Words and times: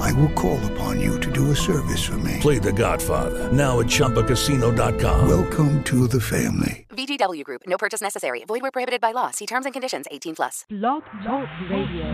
I 0.00 0.12
will 0.12 0.30
call 0.30 0.58
upon 0.72 1.00
you 1.00 1.18
to 1.20 1.30
do 1.30 1.50
a 1.50 1.56
service 1.56 2.02
for 2.04 2.18
me. 2.18 2.38
Play 2.40 2.58
The 2.58 2.72
Godfather 2.72 3.50
now 3.52 3.80
at 3.80 3.86
ChumbaCasino.com. 3.86 5.28
Welcome 5.28 5.82
to 5.84 6.06
the 6.08 6.20
family. 6.20 6.86
VGW 6.90 7.44
Group. 7.44 7.62
No 7.66 7.76
purchase 7.78 8.00
necessary. 8.00 8.44
Void 8.46 8.62
where 8.62 8.70
prohibited 8.70 9.00
by 9.00 9.12
law. 9.12 9.30
See 9.30 9.46
terms 9.46 9.64
and 9.66 9.72
conditions. 9.72 10.06
18 10.10 10.34
plus. 10.36 10.64
Blog 10.68 11.02
Talk 11.24 11.48
Radio. 11.70 12.06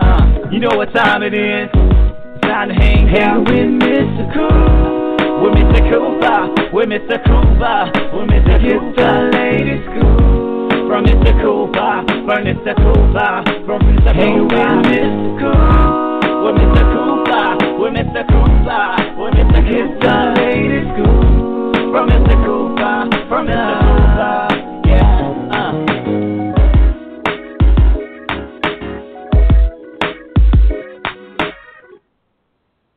Uh, 0.00 0.48
you 0.50 0.60
know 0.60 0.76
what 0.76 0.92
time 0.92 1.22
it 1.22 1.34
is? 1.34 1.70
Time 2.42 2.68
to 2.68 2.74
hang 2.74 3.16
out 3.18 3.40
with 3.40 3.68
Mr. 3.82 4.32
Cool. 4.32 5.42
With 5.42 5.54
Mr. 5.54 5.90
Cooper. 5.90 6.72
With 6.72 6.88
Mr. 6.88 7.18
Cooper. 7.24 8.16
With 8.16 8.30
Mr. 8.30 8.58
Cooper. 8.60 9.30
Lady 9.32 9.82
School. 9.84 10.37
From 10.88 11.04
Mr. 11.04 11.32
Cooper. 11.42 12.02
From 12.24 12.44
Mr. 12.48 12.72
Cooper. 12.74 13.44
From 13.66 13.80
Mr. 13.82 14.14
Hang 14.14 14.48
with 14.48 14.52
Mr. 14.88 15.04
Cool. 15.38 16.44
With 16.44 16.56
Mr. 16.56 16.82
Cooper. 16.94 17.44
With 17.78 17.92
Mr. 17.92 18.24
Cooper. 18.24 18.96
With 19.20 19.34
Mr. 19.34 19.60
Cooper. 19.68 20.18
Lady 20.40 20.80
School. 20.88 21.92
From 21.92 22.08
Mr. 22.08 22.36
Cooper. 22.42 22.96
From 23.28 23.42
Mr. 23.48 23.74
Cooper. 23.84 24.48
Yeah. 24.88 25.52
Uh. 25.52 25.72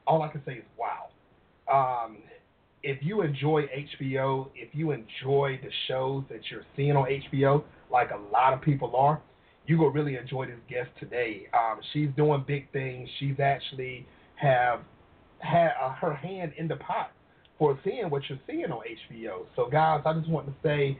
all 0.06 0.22
I 0.22 0.28
can 0.28 0.40
say 0.46 0.52
is 0.54 0.64
wow. 0.78 1.08
Um, 1.68 2.18
if 2.82 2.98
you 3.02 3.20
enjoy 3.22 3.64
HBO, 4.00 4.48
if 4.54 4.68
you 4.72 4.92
enjoy 4.92 5.58
the 5.62 5.70
shows 5.88 6.22
that 6.30 6.40
you're 6.50 6.64
seeing 6.76 6.96
on 6.96 7.06
HBO, 7.32 7.64
like 7.90 8.10
a 8.10 8.32
lot 8.32 8.52
of 8.52 8.60
people 8.60 8.94
are, 8.96 9.20
you 9.66 9.78
will 9.78 9.90
really 9.90 10.16
enjoy 10.16 10.46
this 10.46 10.58
guest 10.68 10.90
today. 11.00 11.48
Um, 11.52 11.80
she's 11.92 12.08
doing 12.16 12.44
big 12.46 12.70
things. 12.72 13.08
She's 13.18 13.38
actually 13.40 14.06
have 14.36 14.80
had 15.38 15.70
uh, 15.82 15.92
her 15.94 16.14
hand 16.14 16.52
in 16.56 16.68
the 16.68 16.76
pot 16.76 17.10
for 17.58 17.78
seeing 17.84 18.10
what 18.10 18.22
you're 18.28 18.38
seeing 18.46 18.66
on 18.66 18.82
HBO. 19.10 19.46
So, 19.56 19.68
guys, 19.68 20.02
I 20.04 20.12
just 20.14 20.28
want 20.28 20.46
to 20.46 20.54
say 20.62 20.98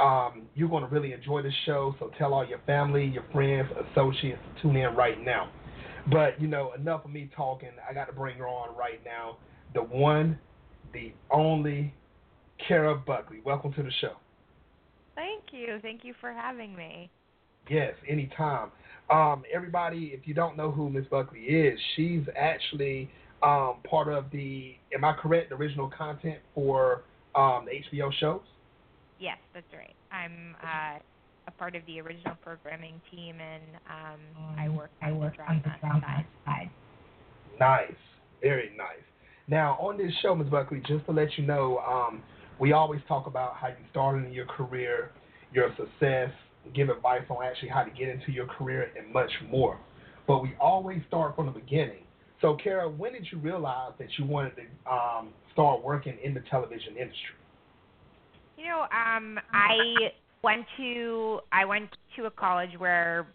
um, 0.00 0.42
you're 0.54 0.68
going 0.68 0.84
to 0.84 0.88
really 0.88 1.12
enjoy 1.12 1.42
this 1.42 1.54
show. 1.64 1.94
So, 1.98 2.10
tell 2.18 2.32
all 2.32 2.46
your 2.46 2.60
family, 2.66 3.04
your 3.04 3.24
friends, 3.32 3.68
associates 3.92 4.38
to 4.56 4.62
tune 4.62 4.76
in 4.76 4.94
right 4.94 5.22
now. 5.22 5.50
But 6.10 6.40
you 6.40 6.48
know, 6.48 6.72
enough 6.78 7.04
of 7.04 7.10
me 7.10 7.28
talking. 7.36 7.70
I 7.88 7.92
got 7.92 8.06
to 8.06 8.12
bring 8.12 8.38
her 8.38 8.48
on 8.48 8.76
right 8.76 9.00
now. 9.04 9.38
The 9.74 9.82
one, 9.82 10.38
the 10.92 11.12
only, 11.30 11.92
Kara 12.66 12.94
Buckley. 12.94 13.40
Welcome 13.44 13.72
to 13.74 13.82
the 13.82 13.90
show. 14.00 14.12
Thank 15.16 15.44
you. 15.50 15.78
Thank 15.82 16.04
you 16.04 16.14
for 16.20 16.32
having 16.32 16.76
me. 16.76 17.10
Yes, 17.68 17.94
anytime. 18.08 18.70
Um, 19.10 19.42
everybody, 19.52 20.12
if 20.14 20.26
you 20.26 20.34
don't 20.34 20.56
know 20.56 20.70
who 20.70 20.88
Miss 20.88 21.06
Buckley 21.06 21.40
is, 21.40 21.78
she's 21.96 22.22
actually 22.36 23.10
um, 23.42 23.76
part 23.88 24.08
of 24.08 24.26
the, 24.30 24.74
am 24.94 25.04
I 25.04 25.14
correct, 25.14 25.50
the 25.50 25.56
original 25.56 25.90
content 25.96 26.38
for 26.54 27.02
um, 27.34 27.66
the 27.66 27.98
HBO 27.98 28.12
shows? 28.20 28.40
Yes, 29.18 29.38
that's 29.54 29.66
right. 29.72 29.94
I'm 30.12 30.54
uh, 30.62 30.98
a 31.46 31.50
part 31.52 31.74
of 31.74 31.82
the 31.86 32.00
original 32.00 32.34
programming 32.42 33.00
team, 33.10 33.36
and 33.40 33.62
um, 33.88 34.20
I 34.58 34.68
work 34.68 34.90
I 35.02 35.10
on 35.10 35.18
work 35.18 35.36
the 35.36 35.42
on 35.42 35.62
the 35.64 35.70
drama 35.80 36.00
drama 36.00 36.06
side. 36.06 36.26
side. 36.44 36.70
Nice, 37.58 37.96
very 38.42 38.70
nice. 38.76 39.04
Now, 39.48 39.78
on 39.80 39.96
this 39.96 40.12
show, 40.22 40.34
Ms. 40.34 40.48
Buckley, 40.48 40.82
just 40.86 41.06
to 41.06 41.12
let 41.12 41.28
you 41.38 41.46
know, 41.46 41.78
um, 41.78 42.22
we 42.58 42.72
always 42.72 43.00
talk 43.08 43.26
about 43.26 43.56
how 43.56 43.68
you 43.68 43.74
started 43.90 44.26
in 44.26 44.32
your 44.32 44.46
career, 44.46 45.10
your 45.52 45.70
success, 45.76 46.30
give 46.74 46.88
advice 46.88 47.22
on 47.30 47.44
actually 47.44 47.68
how 47.68 47.82
to 47.82 47.90
get 47.90 48.08
into 48.08 48.32
your 48.32 48.46
career, 48.46 48.90
and 48.98 49.12
much 49.12 49.30
more. 49.50 49.78
But 50.26 50.42
we 50.42 50.54
always 50.60 51.00
start 51.08 51.36
from 51.36 51.46
the 51.46 51.52
beginning. 51.52 52.02
So, 52.40 52.56
Kara, 52.62 52.88
when 52.88 53.12
did 53.12 53.26
you 53.30 53.38
realize 53.38 53.92
that 53.98 54.08
you 54.18 54.24
wanted 54.26 54.52
to 54.56 54.92
um, 54.92 55.28
start 55.52 55.82
working 55.82 56.18
in 56.22 56.34
the 56.34 56.42
television 56.50 56.96
industry? 56.96 57.36
You 58.58 58.68
know, 58.68 58.80
um, 58.82 59.38
I 59.52 60.10
went 60.42 60.66
to 60.76 61.40
I 61.52 61.64
went 61.64 61.90
to 62.16 62.24
a 62.24 62.30
college 62.30 62.70
where 62.78 63.26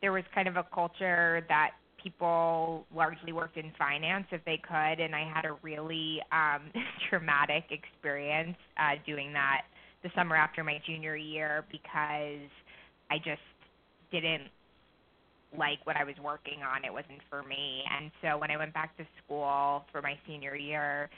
there 0.00 0.12
was 0.12 0.24
kind 0.34 0.48
of 0.48 0.56
a 0.56 0.64
culture 0.74 1.44
that 1.48 1.72
people 2.02 2.86
largely 2.94 3.32
worked 3.32 3.56
in 3.56 3.72
finance 3.78 4.26
if 4.30 4.44
they 4.44 4.60
could, 4.66 5.00
and 5.00 5.14
I 5.14 5.30
had 5.32 5.44
a 5.44 5.56
really 5.62 6.20
um, 6.32 6.70
traumatic 7.10 7.64
experience 7.70 8.56
uh, 8.78 8.96
doing 9.06 9.32
that 9.32 9.62
the 10.02 10.10
summer 10.14 10.36
after 10.36 10.64
my 10.64 10.80
junior 10.86 11.16
year 11.16 11.64
because 11.70 12.48
I 13.10 13.18
just 13.18 13.42
didn't 14.10 14.48
like 15.58 15.78
what 15.84 15.96
I 15.96 16.04
was 16.04 16.14
working 16.22 16.62
on. 16.62 16.84
It 16.84 16.92
wasn't 16.92 17.20
for 17.28 17.42
me. 17.42 17.82
And 17.90 18.10
so 18.22 18.38
when 18.38 18.50
I 18.50 18.56
went 18.56 18.72
back 18.72 18.96
to 18.98 19.04
school 19.24 19.84
for 19.90 20.00
my 20.00 20.14
senior 20.26 20.56
year, 20.56 21.10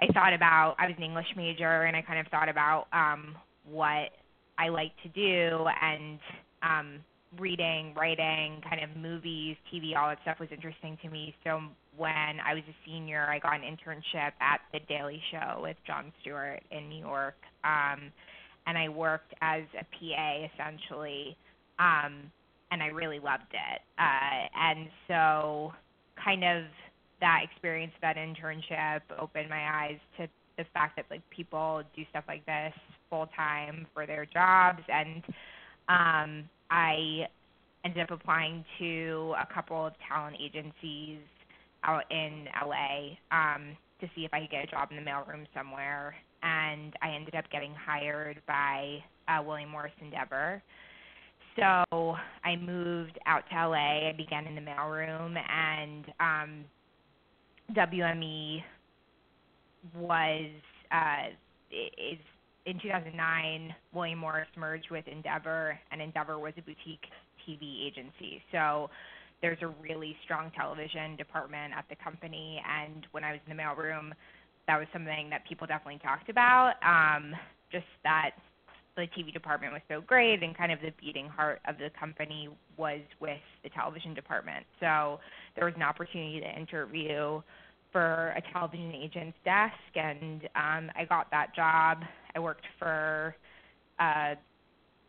I 0.00 0.06
thought 0.12 0.32
about 0.32 0.76
I 0.78 0.86
was 0.86 0.94
an 0.96 1.02
English 1.02 1.26
major 1.36 1.84
and 1.84 1.96
I 1.96 2.02
kind 2.02 2.20
of 2.20 2.26
thought 2.28 2.48
about 2.48 2.86
um 2.92 3.34
what 3.68 4.10
I 4.58 4.68
like 4.68 4.92
to 5.02 5.08
do 5.08 5.66
and 5.82 6.18
um 6.62 7.00
reading, 7.38 7.94
writing, 7.94 8.60
kind 8.68 8.82
of 8.82 8.96
movies, 8.96 9.56
TV, 9.72 9.96
all 9.96 10.08
that 10.08 10.18
stuff 10.22 10.40
was 10.40 10.48
interesting 10.52 10.98
to 11.02 11.10
me. 11.10 11.34
So 11.44 11.60
when 11.96 12.40
I 12.44 12.54
was 12.54 12.62
a 12.68 12.76
senior, 12.86 13.26
I 13.28 13.38
got 13.38 13.54
an 13.54 13.62
internship 13.62 14.32
at 14.40 14.60
The 14.72 14.80
Daily 14.88 15.20
Show 15.30 15.60
with 15.62 15.76
Jon 15.86 16.12
Stewart 16.20 16.62
in 16.70 16.88
New 16.88 17.00
York. 17.00 17.36
Um 17.64 18.12
and 18.68 18.76
I 18.76 18.88
worked 18.88 19.32
as 19.42 19.62
a 19.78 19.84
PA 19.84 20.46
essentially. 20.52 21.36
Um 21.78 22.30
and 22.70 22.82
I 22.82 22.86
really 22.86 23.18
loved 23.18 23.52
it. 23.52 23.80
Uh, 23.98 24.48
and 24.58 24.88
so, 25.08 25.72
kind 26.22 26.44
of 26.44 26.64
that 27.20 27.40
experience, 27.44 27.92
that 28.02 28.16
internship, 28.16 29.00
opened 29.18 29.48
my 29.48 29.84
eyes 29.84 29.98
to 30.18 30.26
the 30.58 30.64
fact 30.72 30.96
that 30.96 31.06
like 31.10 31.22
people 31.30 31.82
do 31.94 32.02
stuff 32.10 32.24
like 32.26 32.44
this 32.46 32.72
full 33.08 33.28
time 33.36 33.86
for 33.94 34.06
their 34.06 34.26
jobs, 34.26 34.82
and 34.88 35.22
um, 35.88 36.48
I 36.70 37.26
ended 37.84 38.02
up 38.02 38.10
applying 38.10 38.64
to 38.78 39.34
a 39.40 39.52
couple 39.52 39.86
of 39.86 39.92
talent 40.08 40.36
agencies 40.42 41.18
out 41.84 42.04
in 42.10 42.46
LA 42.64 43.16
um, 43.30 43.76
to 44.00 44.08
see 44.14 44.24
if 44.24 44.34
I 44.34 44.40
could 44.40 44.50
get 44.50 44.64
a 44.64 44.66
job 44.66 44.88
in 44.90 44.96
the 44.96 45.08
mailroom 45.08 45.46
somewhere, 45.54 46.14
and 46.42 46.94
I 47.02 47.14
ended 47.14 47.34
up 47.34 47.44
getting 47.50 47.74
hired 47.74 48.40
by 48.46 48.98
uh, 49.28 49.42
William 49.42 49.70
Morris 49.70 49.92
Endeavor. 50.00 50.62
So 51.56 52.16
I 52.44 52.56
moved 52.60 53.18
out 53.26 53.44
to 53.50 53.68
LA. 53.68 54.08
I 54.08 54.14
began 54.16 54.46
in 54.46 54.54
the 54.54 54.60
mailroom, 54.60 55.36
and 55.38 56.04
um, 56.20 56.64
WME 57.74 58.62
was 59.96 60.50
uh, 60.92 61.30
is 61.70 62.18
in 62.66 62.78
2009. 62.80 63.74
William 63.94 64.18
Morris 64.18 64.48
merged 64.56 64.90
with 64.90 65.06
Endeavor, 65.08 65.78
and 65.90 66.02
Endeavor 66.02 66.38
was 66.38 66.52
a 66.58 66.62
boutique 66.62 67.06
TV 67.46 67.86
agency. 67.86 68.42
So 68.52 68.90
there's 69.40 69.58
a 69.62 69.68
really 69.82 70.16
strong 70.24 70.50
television 70.56 71.16
department 71.16 71.72
at 71.76 71.84
the 71.88 71.96
company, 71.96 72.60
and 72.68 73.06
when 73.12 73.24
I 73.24 73.32
was 73.32 73.40
in 73.48 73.56
the 73.56 73.62
mailroom, 73.62 74.12
that 74.66 74.78
was 74.78 74.88
something 74.92 75.30
that 75.30 75.46
people 75.48 75.66
definitely 75.66 76.00
talked 76.02 76.28
about. 76.28 76.74
Um, 76.82 77.34
just 77.70 77.86
that 78.02 78.30
the 78.96 79.02
TV 79.16 79.32
department 79.32 79.72
was 79.72 79.82
so 79.88 80.00
great, 80.00 80.42
and 80.42 80.56
kind 80.56 80.72
of 80.72 80.80
the 80.80 80.92
beating 81.00 81.28
heart 81.28 81.60
of 81.68 81.78
the 81.78 81.90
company 81.98 82.48
was 82.76 83.00
with 83.20 83.38
the 83.62 83.68
television 83.70 84.14
department. 84.14 84.64
So 84.80 85.20
there 85.54 85.66
was 85.66 85.74
an 85.76 85.82
opportunity 85.82 86.40
to 86.40 86.58
interview 86.58 87.42
for 87.96 88.34
a 88.36 88.42
television 88.52 88.92
agent's 88.92 89.38
desk, 89.42 89.72
and 89.94 90.42
um, 90.54 90.90
I 90.94 91.06
got 91.08 91.30
that 91.30 91.54
job. 91.56 92.02
I 92.34 92.38
worked 92.38 92.66
for 92.78 93.34
uh, 93.98 94.34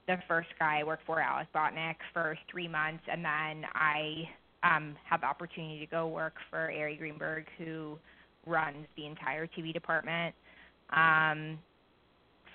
the 0.08 0.16
first 0.26 0.48
guy 0.58 0.80
I 0.80 0.84
worked 0.86 1.06
for, 1.06 1.20
Alex 1.20 1.50
Botnick, 1.54 1.96
for 2.14 2.38
three 2.50 2.70
months, 2.70 3.04
and 3.12 3.26
then 3.26 3.70
I 3.76 4.30
um, 4.64 4.96
had 5.04 5.20
the 5.20 5.26
opportunity 5.26 5.82
to 5.82 5.86
go 5.86 6.08
work 6.08 6.36
for 6.50 6.72
Ari 6.72 6.96
Greenberg, 6.96 7.48
who 7.58 7.98
runs 8.46 8.88
the 8.96 9.06
entire 9.06 9.48
TV 9.48 9.74
department, 9.74 10.34
um, 10.96 11.60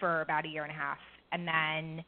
for 0.00 0.22
about 0.22 0.46
a 0.46 0.48
year 0.48 0.62
and 0.62 0.72
a 0.72 0.74
half. 0.74 0.96
And 1.32 1.46
then 1.46 2.02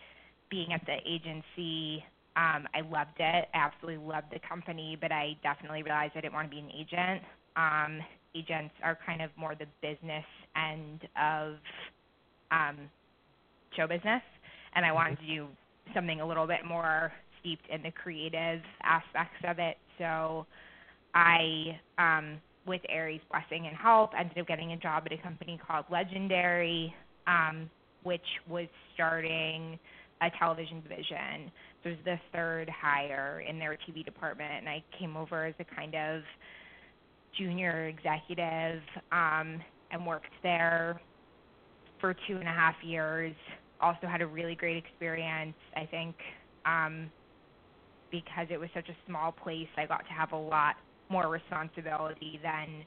being 0.51 0.73
at 0.73 0.81
the 0.87 0.97
agency, 1.07 2.03
um, 2.37 2.67
I 2.73 2.81
loved 2.91 3.19
it. 3.19 3.49
I 3.53 3.59
absolutely 3.59 4.03
loved 4.03 4.29
the 4.33 4.41
company, 4.49 4.97
but 4.99 5.13
I 5.13 5.37
definitely 5.43 5.83
realized 5.83 6.13
I 6.17 6.23
didn't 6.23 6.33
want 6.33 6.51
to 6.51 6.57
be 6.57 6.63
an 6.63 6.71
agent. 6.75 7.23
Um, 7.57 8.01
agents 8.35 8.75
are 8.83 8.99
kind 9.07 9.23
of 9.23 9.31
more 9.37 9.55
the 9.55 9.67
business 9.81 10.25
end 10.57 11.03
of 11.21 11.55
um, 12.51 12.77
show 13.77 13.87
business, 13.87 14.23
and 14.75 14.85
I 14.85 14.93
wanted 14.93 15.19
to 15.21 15.27
do 15.27 15.47
something 15.95 16.21
a 16.21 16.27
little 16.27 16.47
bit 16.47 16.65
more 16.67 17.13
steeped 17.41 17.69
in 17.71 17.83
the 17.83 17.91
creative 17.91 18.61
aspects 18.83 19.39
of 19.47 19.59
it. 19.59 19.77
So 19.99 20.47
I, 21.15 21.79
um, 21.99 22.41
with 22.67 22.81
Ari's 22.89 23.21
blessing 23.31 23.67
and 23.67 23.77
help, 23.77 24.13
ended 24.19 24.39
up 24.39 24.47
getting 24.47 24.73
a 24.73 24.77
job 24.77 25.05
at 25.07 25.13
a 25.13 25.19
company 25.19 25.61
called 25.65 25.85
Legendary, 25.91 26.95
um, 27.27 27.71
which 28.03 28.25
was 28.49 28.67
starting 28.95 29.79
a 30.23 30.31
television 30.39 30.81
division. 30.81 31.51
So 31.83 31.91
it 31.91 31.93
was 31.93 32.05
the 32.05 32.17
third 32.33 32.71
hire 32.71 33.45
in 33.47 33.59
their 33.59 33.77
TV 33.89 34.05
department, 34.05 34.53
and 34.59 34.69
I 34.69 34.83
came 34.99 35.17
over 35.17 35.45
as 35.45 35.55
a 35.59 35.65
kind 35.77 35.95
of 35.95 36.23
junior 37.39 37.87
executive 37.87 38.83
um, 39.13 39.61
and 39.91 40.07
worked 40.07 40.33
there 40.43 41.01
for 42.01 42.15
two 42.27 42.37
and 42.37 42.49
a 42.49 42.53
half 42.53 42.75
years. 42.83 43.35
Also 43.81 44.07
had 44.07 44.23
a 44.23 44.27
really 44.27 44.55
great 44.55 44.77
experience. 44.77 45.55
I 45.77 45.87
think 45.87 46.15
um, 46.65 47.11
because 48.11 48.47
it 48.51 48.59
was 48.59 48.69
such 48.75 48.89
a 48.89 48.97
small 49.07 49.33
place, 49.33 49.69
I 49.77 49.87
got 49.87 50.07
to 50.07 50.13
have 50.13 50.33
a 50.33 50.37
lot 50.37 50.77
more 51.11 51.29
responsibility 51.29 52.41
than 52.43 52.85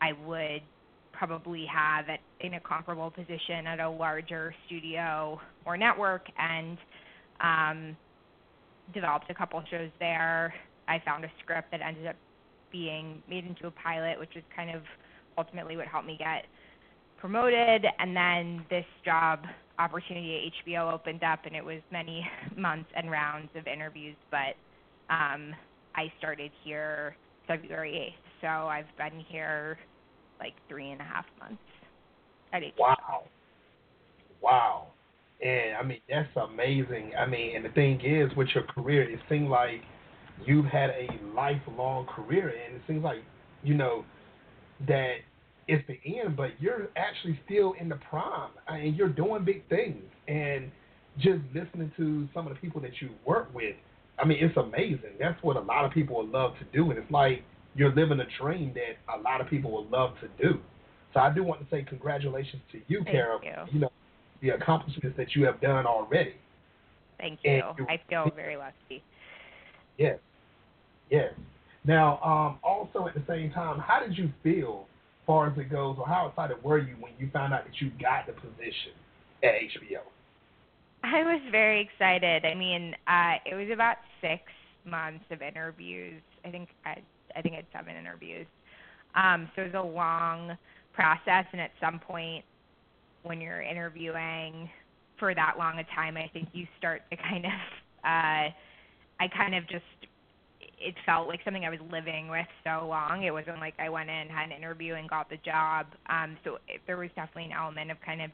I 0.00 0.12
would 0.24 0.62
probably 1.12 1.66
have 1.66 2.08
at 2.08 2.20
in 2.40 2.54
a 2.54 2.60
comparable 2.60 3.10
position 3.10 3.66
at 3.66 3.80
a 3.80 3.88
larger 3.88 4.54
studio 4.66 5.40
or 5.64 5.76
network 5.76 6.26
and 6.38 6.78
um 7.40 7.96
developed 8.94 9.30
a 9.30 9.34
couple 9.34 9.62
shows 9.70 9.90
there. 9.98 10.54
I 10.86 11.02
found 11.04 11.24
a 11.24 11.30
script 11.42 11.70
that 11.72 11.80
ended 11.82 12.06
up 12.06 12.16
being 12.70 13.22
made 13.28 13.44
into 13.46 13.66
a 13.66 13.70
pilot, 13.70 14.18
which 14.18 14.36
is 14.36 14.42
kind 14.54 14.74
of 14.74 14.82
ultimately 15.36 15.76
what 15.76 15.86
helped 15.86 16.06
me 16.06 16.16
get 16.18 16.44
promoted. 17.20 17.84
And 17.98 18.16
then 18.16 18.64
this 18.70 18.84
job 19.04 19.40
opportunity 19.78 20.50
at 20.52 20.68
HBO 20.68 20.92
opened 20.92 21.22
up, 21.22 21.40
and 21.44 21.54
it 21.54 21.64
was 21.64 21.80
many 21.92 22.26
months 22.56 22.90
and 22.96 23.10
rounds 23.10 23.50
of 23.56 23.66
interviews. 23.66 24.16
But 24.30 24.56
um, 25.12 25.54
I 25.94 26.12
started 26.18 26.50
here 26.64 27.16
February 27.46 28.14
8th, 28.14 28.40
so 28.40 28.68
I've 28.68 28.86
been 28.96 29.20
here 29.28 29.78
like 30.38 30.54
three 30.68 30.90
and 30.90 31.00
a 31.00 31.04
half 31.04 31.24
months 31.40 31.62
at 32.52 32.62
HBO. 32.62 32.78
Wow. 32.78 33.22
Wow. 34.40 34.86
And 35.40 35.76
I 35.76 35.82
mean, 35.84 36.00
that's 36.08 36.28
amazing. 36.36 37.12
I 37.18 37.26
mean, 37.26 37.56
and 37.56 37.64
the 37.64 37.70
thing 37.70 38.00
is, 38.00 38.34
with 38.36 38.48
your 38.54 38.64
career, 38.64 39.02
it 39.02 39.20
seems 39.28 39.48
like 39.48 39.82
you've 40.44 40.66
had 40.66 40.90
a 40.90 41.08
lifelong 41.34 42.06
career, 42.06 42.48
and 42.48 42.76
it 42.76 42.82
seems 42.86 43.02
like, 43.04 43.22
you 43.62 43.74
know, 43.74 44.04
that 44.86 45.16
it's 45.66 45.86
the 45.86 45.98
end, 46.18 46.36
but 46.36 46.50
you're 46.60 46.88
actually 46.96 47.38
still 47.44 47.74
in 47.80 47.88
the 47.88 47.98
prime, 48.08 48.50
uh, 48.70 48.74
and 48.74 48.96
you're 48.96 49.08
doing 49.08 49.44
big 49.44 49.68
things. 49.68 50.02
And 50.26 50.70
just 51.18 51.40
listening 51.54 51.92
to 51.96 52.28
some 52.32 52.46
of 52.46 52.54
the 52.54 52.58
people 52.60 52.80
that 52.82 53.00
you 53.00 53.10
work 53.26 53.52
with, 53.54 53.74
I 54.18 54.24
mean, 54.24 54.38
it's 54.40 54.56
amazing. 54.56 55.16
That's 55.18 55.40
what 55.42 55.56
a 55.56 55.60
lot 55.60 55.84
of 55.84 55.92
people 55.92 56.16
would 56.16 56.30
love 56.30 56.52
to 56.58 56.64
do, 56.76 56.90
and 56.90 56.98
it's 56.98 57.10
like 57.10 57.42
you're 57.74 57.94
living 57.94 58.20
a 58.20 58.26
dream 58.40 58.74
that 58.74 59.14
a 59.14 59.20
lot 59.20 59.40
of 59.40 59.48
people 59.48 59.70
would 59.72 59.90
love 59.90 60.14
to 60.20 60.28
do. 60.42 60.58
So 61.14 61.20
I 61.20 61.32
do 61.32 61.42
want 61.42 61.60
to 61.60 61.66
say 61.70 61.82
congratulations 61.82 62.62
to 62.72 62.78
you, 62.88 62.98
Thank 62.98 63.10
Carol. 63.10 63.40
you. 63.42 63.72
you 63.72 63.80
know, 63.80 63.90
the 64.40 64.50
accomplishments 64.50 65.16
that 65.16 65.34
you 65.34 65.44
have 65.44 65.60
done 65.60 65.86
already. 65.86 66.34
Thank 67.18 67.40
you. 67.42 67.62
you- 67.76 67.86
I 67.88 68.00
feel 68.08 68.30
very 68.34 68.56
lucky. 68.56 69.02
Yes. 69.96 70.18
Yes. 71.10 71.32
Now, 71.84 72.20
um, 72.22 72.58
also 72.62 73.06
at 73.06 73.14
the 73.14 73.22
same 73.28 73.50
time, 73.50 73.78
how 73.78 74.00
did 74.00 74.16
you 74.16 74.30
feel 74.42 74.86
as 75.22 75.26
far 75.26 75.50
as 75.50 75.58
it 75.58 75.70
goes, 75.70 75.96
or 75.98 76.06
how 76.06 76.28
excited 76.28 76.62
were 76.62 76.78
you 76.78 76.94
when 77.00 77.12
you 77.18 77.30
found 77.32 77.54
out 77.54 77.64
that 77.64 77.80
you 77.80 77.90
got 78.00 78.26
the 78.26 78.32
position 78.32 78.92
at 79.42 79.52
HBO? 79.54 80.00
I 81.04 81.22
was 81.22 81.40
very 81.50 81.80
excited. 81.80 82.44
I 82.44 82.54
mean, 82.54 82.94
uh, 83.06 83.34
it 83.46 83.54
was 83.54 83.68
about 83.72 83.96
six 84.20 84.42
months 84.84 85.24
of 85.30 85.42
interviews. 85.42 86.20
I 86.44 86.50
think 86.50 86.68
I, 86.84 86.96
I 87.36 87.42
think 87.42 87.54
I 87.54 87.58
had 87.58 87.66
seven 87.72 87.96
interviews. 87.96 88.46
Um, 89.14 89.48
so 89.54 89.62
it 89.62 89.72
was 89.72 89.84
a 89.84 89.86
long 89.86 90.56
process, 90.92 91.44
and 91.52 91.60
at 91.60 91.70
some 91.80 91.98
point, 92.00 92.44
when 93.22 93.40
you're 93.40 93.62
interviewing 93.62 94.68
for 95.18 95.34
that 95.34 95.54
long 95.58 95.78
a 95.78 95.84
time, 95.94 96.16
I 96.16 96.28
think 96.32 96.48
you 96.52 96.66
start 96.78 97.02
to 97.10 97.16
kind 97.16 97.44
of, 97.44 97.52
uh, 98.04 98.50
I 99.20 99.28
kind 99.36 99.54
of 99.54 99.68
just, 99.68 99.84
it 100.80 100.94
felt 101.04 101.28
like 101.28 101.40
something 101.44 101.64
I 101.64 101.70
was 101.70 101.80
living 101.90 102.28
with 102.28 102.46
so 102.64 102.86
long. 102.86 103.24
It 103.24 103.32
wasn't 103.32 103.60
like 103.60 103.74
I 103.78 103.88
went 103.88 104.10
in, 104.10 104.28
had 104.28 104.46
an 104.46 104.52
interview, 104.52 104.94
and 104.94 105.08
got 105.08 105.28
the 105.28 105.38
job. 105.38 105.86
Um, 106.08 106.36
so 106.44 106.58
it, 106.68 106.80
there 106.86 106.96
was 106.96 107.10
definitely 107.16 107.46
an 107.46 107.52
element 107.52 107.90
of 107.90 107.96
kind 108.04 108.22
of 108.22 108.30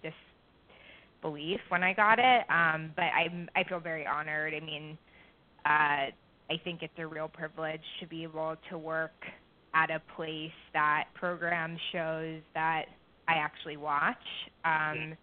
disbelief 1.22 1.60
when 1.68 1.82
I 1.82 1.92
got 1.94 2.18
it. 2.18 2.44
Um, 2.50 2.92
but 2.94 3.04
I, 3.04 3.28
I 3.56 3.64
feel 3.64 3.80
very 3.80 4.06
honored. 4.06 4.54
I 4.54 4.60
mean, 4.60 4.98
uh, 5.64 6.12
I 6.50 6.60
think 6.62 6.82
it's 6.82 6.98
a 6.98 7.06
real 7.06 7.28
privilege 7.28 7.80
to 8.00 8.06
be 8.06 8.22
able 8.22 8.56
to 8.70 8.78
work 8.78 9.12
at 9.74 9.90
a 9.90 10.00
place 10.16 10.52
that 10.72 11.04
programs 11.14 11.80
shows 11.92 12.40
that 12.54 12.84
I 13.26 13.34
actually 13.34 13.76
watch. 13.76 14.16
Um, 14.64 15.16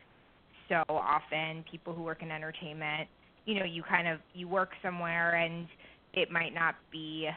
so 0.67 0.83
often, 0.89 1.63
people 1.69 1.94
who 1.94 2.01
work 2.03 2.21
in 2.21 2.31
entertainment, 2.31 3.07
you 3.45 3.59
know, 3.59 3.65
you 3.65 3.83
kind 3.83 4.07
of 4.07 4.19
you 4.33 4.47
work 4.47 4.69
somewhere 4.81 5.35
and 5.35 5.67
it 6.13 6.31
might 6.31 6.54
not 6.54 6.75
be 6.92 7.30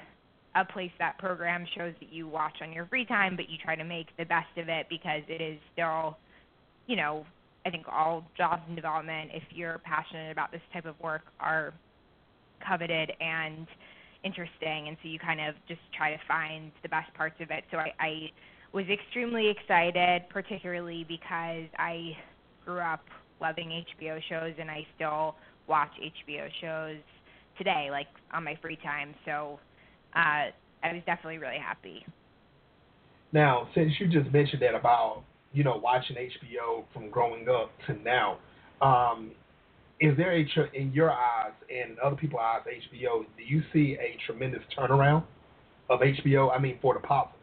a 0.54 0.64
place 0.64 0.90
that 0.98 1.18
program 1.18 1.66
shows 1.76 1.94
that 2.00 2.12
you 2.12 2.28
watch 2.28 2.54
on 2.62 2.72
your 2.72 2.86
free 2.86 3.04
time, 3.04 3.36
but 3.36 3.48
you 3.48 3.56
try 3.62 3.74
to 3.74 3.84
make 3.84 4.06
the 4.18 4.24
best 4.24 4.56
of 4.56 4.68
it 4.68 4.86
because 4.88 5.22
it 5.28 5.40
is 5.40 5.58
still, 5.72 6.16
you 6.86 6.96
know, 6.96 7.26
I 7.66 7.70
think 7.70 7.86
all 7.90 8.24
jobs 8.36 8.62
in 8.68 8.74
development, 8.74 9.30
if 9.32 9.42
you're 9.50 9.78
passionate 9.78 10.30
about 10.30 10.52
this 10.52 10.60
type 10.72 10.86
of 10.86 10.98
work, 11.00 11.22
are 11.40 11.72
coveted 12.66 13.12
and 13.20 13.66
interesting, 14.22 14.88
and 14.88 14.96
so 15.02 15.08
you 15.08 15.18
kind 15.18 15.40
of 15.40 15.54
just 15.66 15.80
try 15.96 16.12
to 16.12 16.20
find 16.28 16.70
the 16.82 16.88
best 16.88 17.12
parts 17.14 17.36
of 17.40 17.50
it. 17.50 17.64
So 17.70 17.78
I, 17.78 17.92
I 17.98 18.30
was 18.72 18.84
extremely 18.88 19.48
excited, 19.48 20.22
particularly 20.30 21.04
because 21.08 21.68
I 21.78 22.16
grew 22.64 22.80
up 22.80 23.04
loving 23.40 23.84
HBO 23.98 24.20
shows, 24.28 24.54
and 24.58 24.70
I 24.70 24.86
still 24.96 25.36
watch 25.66 25.90
HBO 26.00 26.48
shows 26.60 26.98
today, 27.58 27.88
like 27.90 28.08
on 28.32 28.44
my 28.44 28.58
free 28.60 28.76
time. 28.76 29.14
So 29.24 29.58
uh, 30.14 30.50
I 30.82 30.92
was 30.92 31.02
definitely 31.06 31.38
really 31.38 31.58
happy. 31.58 32.04
Now, 33.32 33.68
since 33.74 33.92
you 33.98 34.06
just 34.06 34.32
mentioned 34.32 34.62
that 34.62 34.74
about 34.74 35.22
you 35.52 35.64
know 35.64 35.76
watching 35.82 36.16
HBO 36.16 36.84
from 36.92 37.10
growing 37.10 37.48
up 37.48 37.70
to 37.86 37.94
now, 38.02 38.38
um, 38.80 39.32
is 40.00 40.16
there 40.16 40.32
a 40.32 40.44
tr- 40.52 40.74
in 40.74 40.92
your 40.92 41.10
eyes 41.10 41.52
and 41.70 41.98
other 41.98 42.16
people's 42.16 42.42
eyes 42.42 42.60
HBO? 42.66 43.24
Do 43.36 43.44
you 43.44 43.62
see 43.72 43.96
a 44.00 44.16
tremendous 44.26 44.62
turnaround 44.76 45.24
of 45.90 46.00
HBO? 46.00 46.54
I 46.54 46.58
mean, 46.58 46.78
for 46.82 46.94
the 46.94 47.00
positive, 47.00 47.40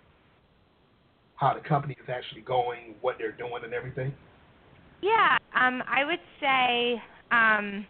how 1.36 1.54
the 1.54 1.68
company 1.68 1.96
is 2.02 2.10
actually 2.10 2.42
going, 2.42 2.96
what 3.02 3.16
they're 3.18 3.32
doing, 3.32 3.64
and 3.64 3.74
everything. 3.74 4.14
Yeah, 5.02 5.38
um, 5.60 5.82
I 5.88 6.06
would 6.06 6.20
say, 6.40 7.02
um, 7.32 7.88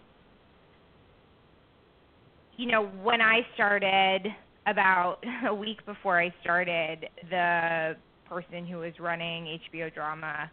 you 2.57 2.67
know, 2.67 2.85
when 3.03 3.21
I 3.21 3.41
started, 3.55 4.27
about 4.67 5.17
a 5.47 5.53
week 5.53 5.85
before 5.85 6.19
I 6.19 6.33
started, 6.41 7.07
the 7.29 7.95
person 8.27 8.65
who 8.65 8.77
was 8.77 8.93
running 8.99 9.59
HBO 9.71 9.93
drama 9.93 10.51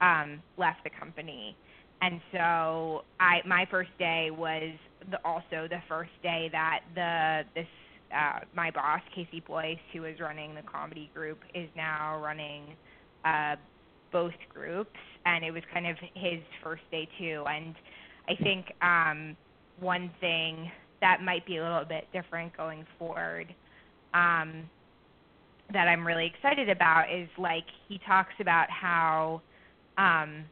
um, 0.00 0.42
left 0.58 0.84
the 0.84 0.90
company, 0.90 1.56
and 2.02 2.20
so 2.32 3.04
I 3.20 3.40
my 3.46 3.66
first 3.70 3.90
day 3.98 4.30
was 4.30 4.72
the, 5.10 5.18
also 5.24 5.68
the 5.68 5.80
first 5.88 6.10
day 6.22 6.48
that 6.52 6.80
the 6.94 7.42
this 7.54 7.66
uh, 8.14 8.40
my 8.54 8.70
boss 8.70 9.00
Casey 9.14 9.42
Bloys, 9.46 9.78
who 9.92 10.02
was 10.02 10.14
running 10.20 10.54
the 10.54 10.62
comedy 10.62 11.10
group, 11.14 11.38
is 11.54 11.68
now 11.76 12.20
running 12.22 12.76
uh, 13.24 13.56
both 14.12 14.34
groups, 14.52 14.98
and 15.24 15.44
it 15.44 15.50
was 15.50 15.62
kind 15.72 15.86
of 15.86 15.96
his 16.14 16.40
first 16.62 16.82
day 16.90 17.08
too. 17.18 17.44
And 17.48 17.74
I 18.28 18.34
think 18.42 18.66
um, 18.82 19.36
one 19.80 20.10
thing 20.20 20.70
that 21.00 21.22
might 21.22 21.44
be 21.46 21.58
a 21.58 21.62
little 21.62 21.84
bit 21.84 22.06
different 22.12 22.56
going 22.56 22.86
forward 22.98 23.54
um, 24.14 24.68
that 25.72 25.88
I'm 25.88 26.06
really 26.06 26.26
excited 26.34 26.68
about 26.68 27.12
is 27.12 27.28
like 27.36 27.64
he 27.88 28.00
talks 28.06 28.34
about 28.40 28.70
how 28.70 29.42
um, 29.98 30.44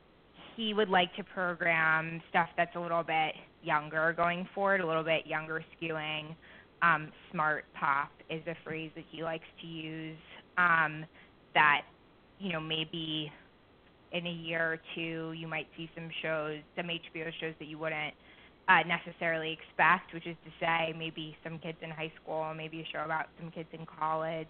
he 0.56 0.74
would 0.74 0.88
like 0.88 1.14
to 1.16 1.24
program 1.24 2.20
stuff 2.28 2.48
that's 2.56 2.74
a 2.76 2.80
little 2.80 3.02
bit 3.02 3.34
younger 3.62 4.12
going 4.16 4.48
forward, 4.54 4.80
a 4.80 4.86
little 4.86 5.04
bit 5.04 5.26
younger 5.26 5.64
skewing. 5.80 6.34
Um, 6.82 7.12
smart 7.30 7.64
pop 7.78 8.10
is 8.28 8.42
a 8.48 8.56
phrase 8.64 8.90
that 8.96 9.04
he 9.10 9.22
likes 9.22 9.44
to 9.60 9.66
use. 9.66 10.18
Um, 10.58 11.04
that 11.54 11.82
you 12.38 12.52
know 12.52 12.60
maybe 12.60 13.30
in 14.12 14.26
a 14.26 14.30
year 14.30 14.72
or 14.72 14.78
two 14.94 15.32
you 15.32 15.46
might 15.46 15.68
see 15.76 15.88
some 15.94 16.10
shows, 16.20 16.58
some 16.76 16.86
HBO 16.86 17.30
shows 17.40 17.54
that 17.58 17.68
you 17.68 17.78
wouldn't 17.78 18.14
uh, 18.68 18.80
necessarily 18.86 19.52
expect, 19.52 20.14
which 20.14 20.26
is 20.26 20.36
to 20.44 20.50
say 20.60 20.94
maybe 20.96 21.36
some 21.42 21.58
kids 21.58 21.78
in 21.82 21.90
high 21.90 22.12
school, 22.22 22.52
maybe 22.54 22.80
a 22.80 22.86
show 22.92 23.04
about 23.04 23.26
some 23.40 23.50
kids 23.50 23.68
in 23.72 23.86
college, 23.86 24.46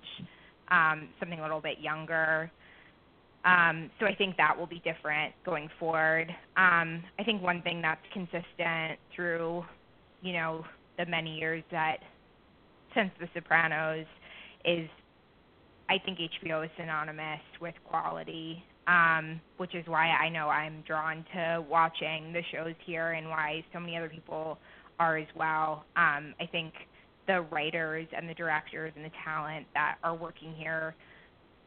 um, 0.71 1.09
something 1.19 1.38
a 1.38 1.42
little 1.42 1.61
bit 1.61 1.78
younger. 1.81 2.50
Um, 3.45 3.90
so 3.99 4.07
I 4.07 4.14
think 4.14 4.37
that 4.37 4.57
will 4.57 4.66
be 4.66 4.81
different 4.85 5.35
going 5.45 5.69
forward. 5.78 6.31
Um, 6.57 7.02
I 7.19 7.25
think 7.25 7.42
one 7.42 7.62
thing 7.62 7.83
that's 7.83 8.04
consistent 8.12 8.99
through, 9.14 9.64
you 10.21 10.33
know, 10.35 10.64
the 10.99 11.07
many 11.07 11.38
years 11.38 11.64
that 11.73 11.99
since 12.95 13.11
The 13.19 13.28
Sopranos 13.35 14.07
is 14.64 14.88
I 15.88 15.99
think 15.99 16.19
HBO 16.19 16.64
is 16.64 16.71
synonymous 16.78 17.40
with 17.61 17.75
quality, 17.85 18.64
um, 18.87 19.41
which 19.59 19.75
is 19.75 19.87
why 19.87 20.09
I 20.09 20.29
know 20.29 20.49
I'm 20.49 20.83
drawn 20.87 21.25
to 21.35 21.65
watching 21.69 22.33
the 22.33 22.43
shows 22.53 22.75
here 22.85 23.12
and 23.12 23.29
why 23.29 23.65
so 23.73 23.81
many 23.81 23.97
other 23.97 24.09
people 24.09 24.59
are 24.99 25.17
as 25.17 25.29
well. 25.37 25.85
Um, 25.97 26.35
I 26.41 26.47
think 26.51 26.73
the 27.27 27.43
writers 27.43 28.07
and 28.17 28.29
the 28.29 28.35
directors 28.35 28.93
and 28.97 29.05
the 29.05 29.12
talent 29.25 29.67
that 29.75 29.97
are 30.03 30.15
working 30.15 30.55
here 30.55 30.95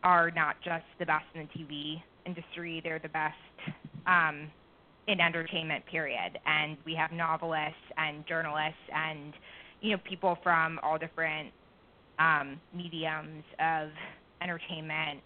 are 0.04 0.32
not 0.32 0.56
just 0.64 0.86
the 1.00 1.06
best 1.06 1.26
in 1.34 1.48
the 1.48 1.60
TV 1.60 2.02
industry, 2.26 2.82
they're 2.84 3.00
the 3.00 3.10
best 3.10 3.36
um, 4.08 4.48
in 5.08 5.20
entertainment, 5.20 5.86
period. 5.86 6.38
And 6.46 6.78
we 6.86 6.96
have 6.96 7.12
novelists 7.12 7.76
and 7.98 8.26
journalists 8.28 8.78
and, 8.94 9.34
you 9.82 9.92
know, 9.92 10.02
people 10.08 10.38
from 10.44 10.80
all 10.84 10.98
different 10.98 11.52
um, 12.20 12.60
mediums 12.74 13.44
of 13.60 13.90
entertainment 14.42 15.22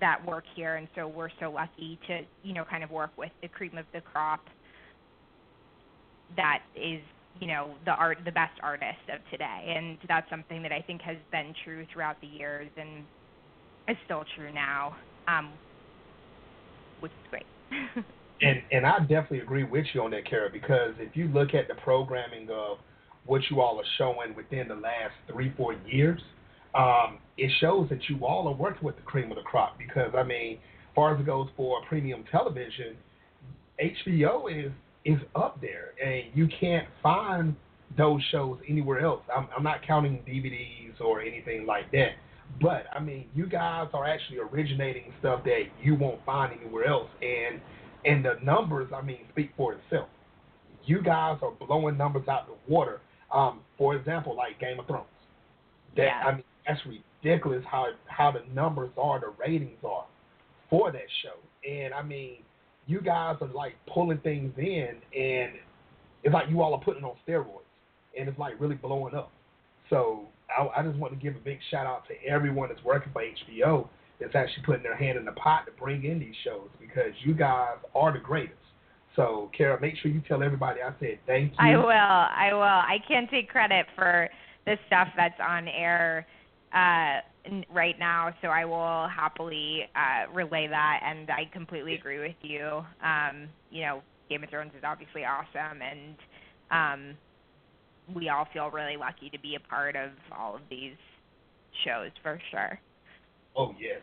that 0.00 0.24
work 0.26 0.44
here. 0.54 0.76
And 0.76 0.88
so 0.94 1.06
we're 1.08 1.30
so 1.40 1.50
lucky 1.50 1.98
to, 2.06 2.20
you 2.42 2.54
know, 2.54 2.64
kind 2.64 2.84
of 2.84 2.90
work 2.90 3.10
with 3.16 3.32
the 3.42 3.48
cream 3.48 3.76
of 3.78 3.86
the 3.92 4.00
crop 4.00 4.40
that 6.36 6.60
is 6.76 7.00
you 7.40 7.46
know 7.46 7.70
the 7.86 7.92
art 7.92 8.18
the 8.24 8.32
best 8.32 8.52
artists 8.62 9.00
of 9.14 9.20
today 9.30 9.72
and 9.74 9.96
that's 10.08 10.28
something 10.28 10.60
that 10.60 10.72
i 10.72 10.80
think 10.82 11.00
has 11.00 11.16
been 11.32 11.54
true 11.64 11.86
throughout 11.90 12.20
the 12.20 12.26
years 12.26 12.68
and 12.76 13.04
is 13.88 13.96
still 14.04 14.24
true 14.36 14.52
now, 14.52 14.94
um, 15.26 15.50
which 17.00 17.12
is 17.12 17.30
great. 17.30 17.46
and 18.42 18.62
and 18.70 18.86
I 18.86 19.00
definitely 19.00 19.40
agree 19.40 19.64
with 19.64 19.86
you 19.94 20.02
on 20.02 20.10
that, 20.12 20.28
Kara, 20.28 20.50
because 20.50 20.94
if 20.98 21.16
you 21.16 21.28
look 21.28 21.54
at 21.54 21.68
the 21.68 21.74
programming 21.82 22.48
of 22.50 22.78
what 23.24 23.42
you 23.50 23.60
all 23.60 23.78
are 23.78 23.84
showing 23.96 24.34
within 24.36 24.68
the 24.68 24.74
last 24.74 25.14
three, 25.30 25.52
four 25.56 25.74
years, 25.86 26.20
um, 26.78 27.18
it 27.36 27.50
shows 27.60 27.88
that 27.90 28.08
you 28.08 28.24
all 28.24 28.48
are 28.48 28.54
working 28.54 28.84
with 28.84 28.96
the 28.96 29.02
cream 29.02 29.30
of 29.30 29.36
the 29.36 29.42
crop. 29.42 29.76
Because 29.76 30.12
I 30.16 30.22
mean, 30.22 30.54
as 30.54 30.94
far 30.94 31.14
as 31.14 31.20
it 31.20 31.26
goes 31.26 31.48
for 31.56 31.82
premium 31.88 32.24
television, 32.30 32.96
HBO 33.82 34.66
is 34.66 34.72
is 35.04 35.18
up 35.34 35.60
there, 35.60 35.92
and 36.04 36.24
you 36.34 36.48
can't 36.60 36.86
find 37.02 37.54
those 37.96 38.20
shows 38.30 38.58
anywhere 38.68 39.00
else. 39.00 39.22
I'm, 39.34 39.48
I'm 39.56 39.62
not 39.62 39.86
counting 39.86 40.18
DVDs 40.28 41.00
or 41.00 41.22
anything 41.22 41.66
like 41.66 41.90
that. 41.92 42.10
But 42.60 42.86
I 42.94 43.00
mean, 43.00 43.26
you 43.34 43.46
guys 43.46 43.88
are 43.92 44.04
actually 44.06 44.38
originating 44.38 45.12
stuff 45.20 45.44
that 45.44 45.64
you 45.82 45.94
won't 45.94 46.24
find 46.24 46.52
anywhere 46.60 46.86
else, 46.86 47.08
and 47.22 47.60
and 48.04 48.24
the 48.24 48.36
numbers, 48.42 48.90
I 48.94 49.02
mean, 49.02 49.20
speak 49.30 49.50
for 49.56 49.74
itself. 49.74 50.08
You 50.84 51.02
guys 51.02 51.38
are 51.42 51.50
blowing 51.50 51.98
numbers 51.98 52.26
out 52.28 52.46
the 52.46 52.72
water. 52.72 53.00
Um, 53.32 53.60
for 53.76 53.94
example, 53.94 54.34
like 54.34 54.58
Game 54.58 54.78
of 54.78 54.86
Thrones. 54.86 55.06
That 55.96 56.04
yeah. 56.04 56.22
I 56.26 56.34
mean, 56.36 56.44
that's 56.68 56.80
ridiculous 56.86 57.64
how 57.68 57.86
how 58.06 58.30
the 58.30 58.42
numbers 58.54 58.90
are, 58.98 59.18
the 59.18 59.32
ratings 59.40 59.78
are 59.82 60.04
for 60.68 60.92
that 60.92 61.02
show. 61.22 61.68
And 61.68 61.94
I 61.94 62.02
mean, 62.02 62.36
you 62.86 63.00
guys 63.00 63.36
are 63.40 63.48
like 63.48 63.74
pulling 63.92 64.18
things 64.18 64.52
in, 64.58 64.88
and 65.16 65.52
it's 66.22 66.34
like 66.34 66.48
you 66.50 66.60
all 66.60 66.74
are 66.74 66.80
putting 66.80 67.04
on 67.04 67.16
steroids, 67.26 67.64
and 68.18 68.28
it's 68.28 68.38
like 68.38 68.60
really 68.60 68.76
blowing 68.76 69.14
up. 69.14 69.32
So 69.88 70.26
I, 70.56 70.80
I 70.80 70.82
just 70.82 70.98
want 70.98 71.14
to 71.14 71.18
give 71.18 71.34
a 71.34 71.40
big 71.40 71.58
shout 71.70 71.86
out 71.86 72.02
to 72.08 72.28
everyone 72.28 72.68
that's 72.68 72.84
working 72.84 73.12
for 73.12 73.22
HBO 73.22 73.88
that's 74.20 74.34
actually 74.34 74.64
putting 74.64 74.82
their 74.82 74.96
hand 74.96 75.16
in 75.16 75.24
the 75.24 75.32
pot 75.32 75.64
to 75.66 75.72
bring 75.80 76.04
in 76.04 76.18
these 76.18 76.34
shows 76.44 76.68
because 76.80 77.12
you 77.24 77.34
guys 77.34 77.76
are 77.94 78.12
the 78.12 78.18
greatest. 78.18 78.54
So, 79.16 79.50
Kara, 79.56 79.80
make 79.80 79.94
sure 79.96 80.10
you 80.10 80.22
tell 80.28 80.42
everybody 80.42 80.80
I 80.82 80.92
said 81.00 81.18
thank 81.26 81.52
you. 81.52 81.58
I 81.58 81.76
will. 81.76 81.88
I 81.88 82.50
will. 82.52 82.62
I 82.62 82.98
can't 83.08 83.28
take 83.30 83.48
credit 83.48 83.86
for 83.96 84.28
the 84.66 84.76
stuff 84.86 85.08
that's 85.16 85.38
on 85.40 85.66
air 85.66 86.26
uh, 86.74 87.20
right 87.72 87.98
now, 87.98 88.34
so 88.42 88.48
I 88.48 88.64
will 88.64 89.08
happily 89.08 89.88
uh, 89.96 90.30
relay 90.32 90.66
that. 90.68 91.00
And 91.04 91.30
I 91.30 91.48
completely 91.52 91.94
agree 91.94 92.20
with 92.20 92.36
you. 92.42 92.82
Um, 93.02 93.48
you 93.70 93.82
know, 93.82 94.02
Game 94.28 94.44
of 94.44 94.50
Thrones 94.50 94.72
is 94.76 94.84
obviously 94.84 95.22
awesome, 95.24 95.80
and 95.82 96.16
um, 96.70 97.16
we 98.14 98.28
all 98.28 98.46
feel 98.52 98.70
really 98.70 98.96
lucky 98.96 99.30
to 99.30 99.38
be 99.40 99.54
a 99.54 99.68
part 99.68 99.96
of 99.96 100.10
all 100.36 100.54
of 100.54 100.62
these 100.70 100.96
shows 101.84 102.10
for 102.22 102.40
sure. 102.50 102.78
Oh 103.56 103.74
yes. 103.80 104.00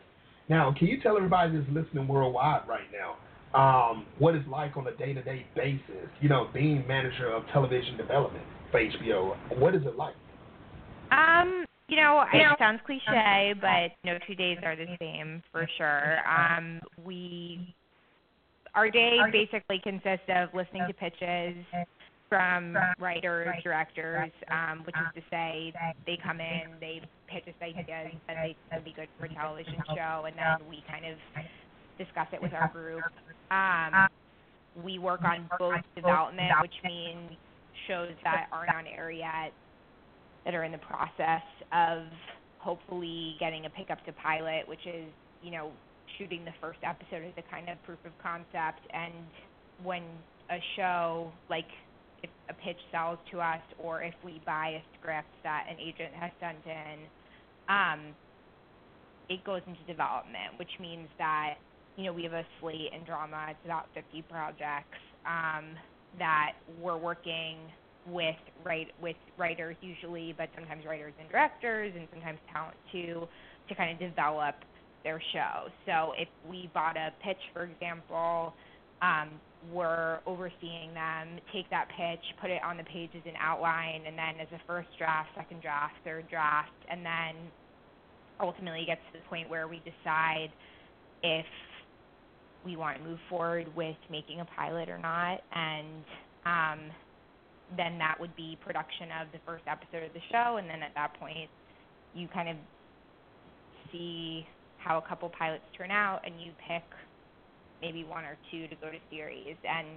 Now, 0.48 0.74
can 0.76 0.86
you 0.88 1.00
tell 1.00 1.16
everybody 1.16 1.56
that's 1.56 1.68
listening 1.72 2.06
worldwide 2.06 2.68
right 2.68 2.86
now 2.92 3.16
um, 3.58 4.06
what 4.18 4.34
it's 4.34 4.46
like 4.48 4.76
on 4.76 4.86
a 4.86 4.96
day-to-day 4.96 5.46
basis? 5.56 6.08
You 6.20 6.28
know, 6.28 6.48
being 6.52 6.86
manager 6.86 7.32
of 7.32 7.44
television 7.52 7.96
development 7.96 8.44
for 8.70 8.80
HBO. 8.80 9.36
What 9.58 9.74
is 9.74 9.82
it 9.84 9.96
like? 9.96 10.14
Um, 11.10 11.64
you 11.88 11.96
know, 11.96 12.24
it 12.32 12.58
sounds 12.58 12.80
cliche, 12.84 13.54
but 13.60 13.92
no 14.04 14.18
two 14.26 14.34
days 14.34 14.58
are 14.64 14.76
the 14.76 14.86
same 14.98 15.42
for 15.52 15.68
sure. 15.76 16.18
Um, 16.28 16.80
we 17.04 17.74
our 18.74 18.90
day 18.90 19.18
basically 19.32 19.80
consists 19.82 20.26
of 20.28 20.50
listening 20.52 20.86
to 20.86 20.92
pitches, 20.92 21.56
from 22.28 22.76
writers, 22.98 23.48
directors, 23.62 24.30
um, 24.50 24.82
which 24.84 24.96
is 24.96 25.22
to 25.22 25.30
say 25.30 25.72
they 26.06 26.18
come 26.22 26.40
in, 26.40 26.74
they 26.80 27.00
pitch 27.28 27.44
us 27.46 27.54
ideas 27.62 28.12
that 28.26 28.36
they 28.42 28.56
would 28.72 28.84
be 28.84 28.92
good 28.92 29.08
for 29.18 29.26
a 29.26 29.34
television 29.34 29.76
show, 29.94 30.24
and 30.26 30.36
then 30.36 30.68
we 30.68 30.82
kind 30.90 31.04
of 31.06 31.16
discuss 31.98 32.26
it 32.32 32.42
with 32.42 32.52
our 32.52 32.68
group. 32.68 33.02
Um, 33.50 34.08
we 34.84 34.98
work 34.98 35.22
on 35.22 35.48
both 35.58 35.80
development, 35.94 36.50
which 36.60 36.74
means 36.84 37.30
shows 37.88 38.10
that 38.24 38.48
aren't 38.52 38.74
on 38.74 38.86
air 38.86 39.10
yet, 39.10 39.52
that 40.46 40.54
are 40.54 40.62
in 40.62 40.72
the 40.72 40.78
process 40.78 41.42
of 41.72 42.04
hopefully 42.58 43.36
getting 43.38 43.66
a 43.66 43.70
pickup 43.70 44.02
to 44.06 44.12
pilot, 44.12 44.66
which 44.66 44.86
is, 44.86 45.10
you 45.42 45.50
know, 45.50 45.70
shooting 46.16 46.44
the 46.44 46.54
first 46.60 46.78
episode 46.82 47.26
as 47.26 47.32
a 47.36 47.42
kind 47.50 47.68
of 47.68 47.82
proof 47.82 47.98
of 48.06 48.12
concept. 48.22 48.80
And 48.94 49.12
when 49.82 50.02
a 50.48 50.58
show 50.76 51.32
like 51.50 51.66
if 52.22 52.30
a 52.48 52.54
pitch 52.54 52.78
sells 52.92 53.18
to 53.32 53.40
us 53.40 53.60
or 53.82 54.02
if 54.02 54.14
we 54.24 54.40
buy 54.46 54.80
a 54.80 54.82
script 54.98 55.28
that 55.42 55.66
an 55.68 55.76
agent 55.80 56.14
has 56.14 56.30
sent 56.40 56.62
in, 56.64 56.98
um, 57.68 58.14
it 59.28 59.42
goes 59.44 59.60
into 59.66 59.82
development, 59.82 60.54
which 60.58 60.70
means 60.80 61.08
that 61.18 61.54
you 61.96 62.04
know 62.04 62.12
we 62.12 62.22
have 62.22 62.32
a 62.32 62.46
slate 62.60 62.94
in 62.94 63.04
drama. 63.04 63.48
It's 63.50 63.64
about 63.64 63.86
50 63.94 64.22
projects 64.30 64.98
um, 65.26 65.74
that 66.18 66.52
we're 66.80 66.96
working 66.96 67.58
with 68.06 68.36
write 68.64 68.88
with 69.00 69.16
writers 69.36 69.76
usually, 69.80 70.34
but 70.36 70.48
sometimes 70.54 70.84
writers 70.84 71.12
and 71.20 71.28
directors, 71.28 71.92
and 71.96 72.06
sometimes 72.12 72.38
talent 72.52 72.76
too, 72.92 73.26
to 73.68 73.74
kind 73.74 73.92
of 73.92 73.98
develop 73.98 74.54
their 75.04 75.20
show. 75.32 75.68
So 75.86 76.12
if 76.18 76.28
we 76.48 76.70
bought 76.74 76.96
a 76.96 77.12
pitch, 77.22 77.38
for 77.52 77.64
example, 77.64 78.54
um, 79.02 79.30
were 79.72 80.20
overseeing 80.26 80.94
them 80.94 81.38
take 81.52 81.68
that 81.70 81.88
pitch, 81.96 82.22
put 82.40 82.50
it 82.50 82.62
on 82.62 82.76
the 82.76 82.84
page 82.84 83.10
as 83.16 83.22
an 83.24 83.34
outline, 83.40 84.02
and 84.06 84.16
then 84.16 84.40
as 84.40 84.48
a 84.54 84.60
first 84.66 84.88
draft, 84.98 85.28
second 85.36 85.62
draft, 85.62 85.94
third 86.04 86.28
draft, 86.28 86.70
and 86.90 87.04
then 87.04 87.34
ultimately 88.40 88.84
gets 88.86 89.00
to 89.12 89.18
the 89.18 89.24
point 89.28 89.48
where 89.48 89.66
we 89.66 89.80
decide 89.82 90.48
if 91.22 91.46
we 92.64 92.76
want 92.76 92.98
to 92.98 93.04
move 93.04 93.18
forward 93.28 93.66
with 93.76 93.96
making 94.10 94.40
a 94.40 94.44
pilot 94.44 94.88
or 94.88 94.98
not, 94.98 95.40
and 95.54 96.04
um, 96.44 96.80
then 97.76 97.98
that 97.98 98.14
would 98.20 98.34
be 98.36 98.56
production 98.64 99.08
of 99.20 99.32
the 99.32 99.38
first 99.44 99.64
episode 99.66 100.04
of 100.04 100.12
the 100.12 100.22
show, 100.30 100.58
and 100.58 100.68
then 100.70 100.82
at 100.82 100.94
that 100.94 101.18
point, 101.18 101.50
you 102.14 102.28
kind 102.28 102.48
of 102.48 102.56
see 103.90 104.46
how 104.78 104.98
a 104.98 105.02
couple 105.02 105.28
pilots 105.36 105.64
turn 105.76 105.90
out, 105.90 106.20
and 106.24 106.40
you 106.40 106.52
pick 106.68 106.84
maybe 107.82 108.04
one 108.04 108.24
or 108.24 108.38
two 108.50 108.68
to 108.68 108.74
go 108.76 108.90
to 108.90 108.98
series. 109.10 109.56
And 109.66 109.88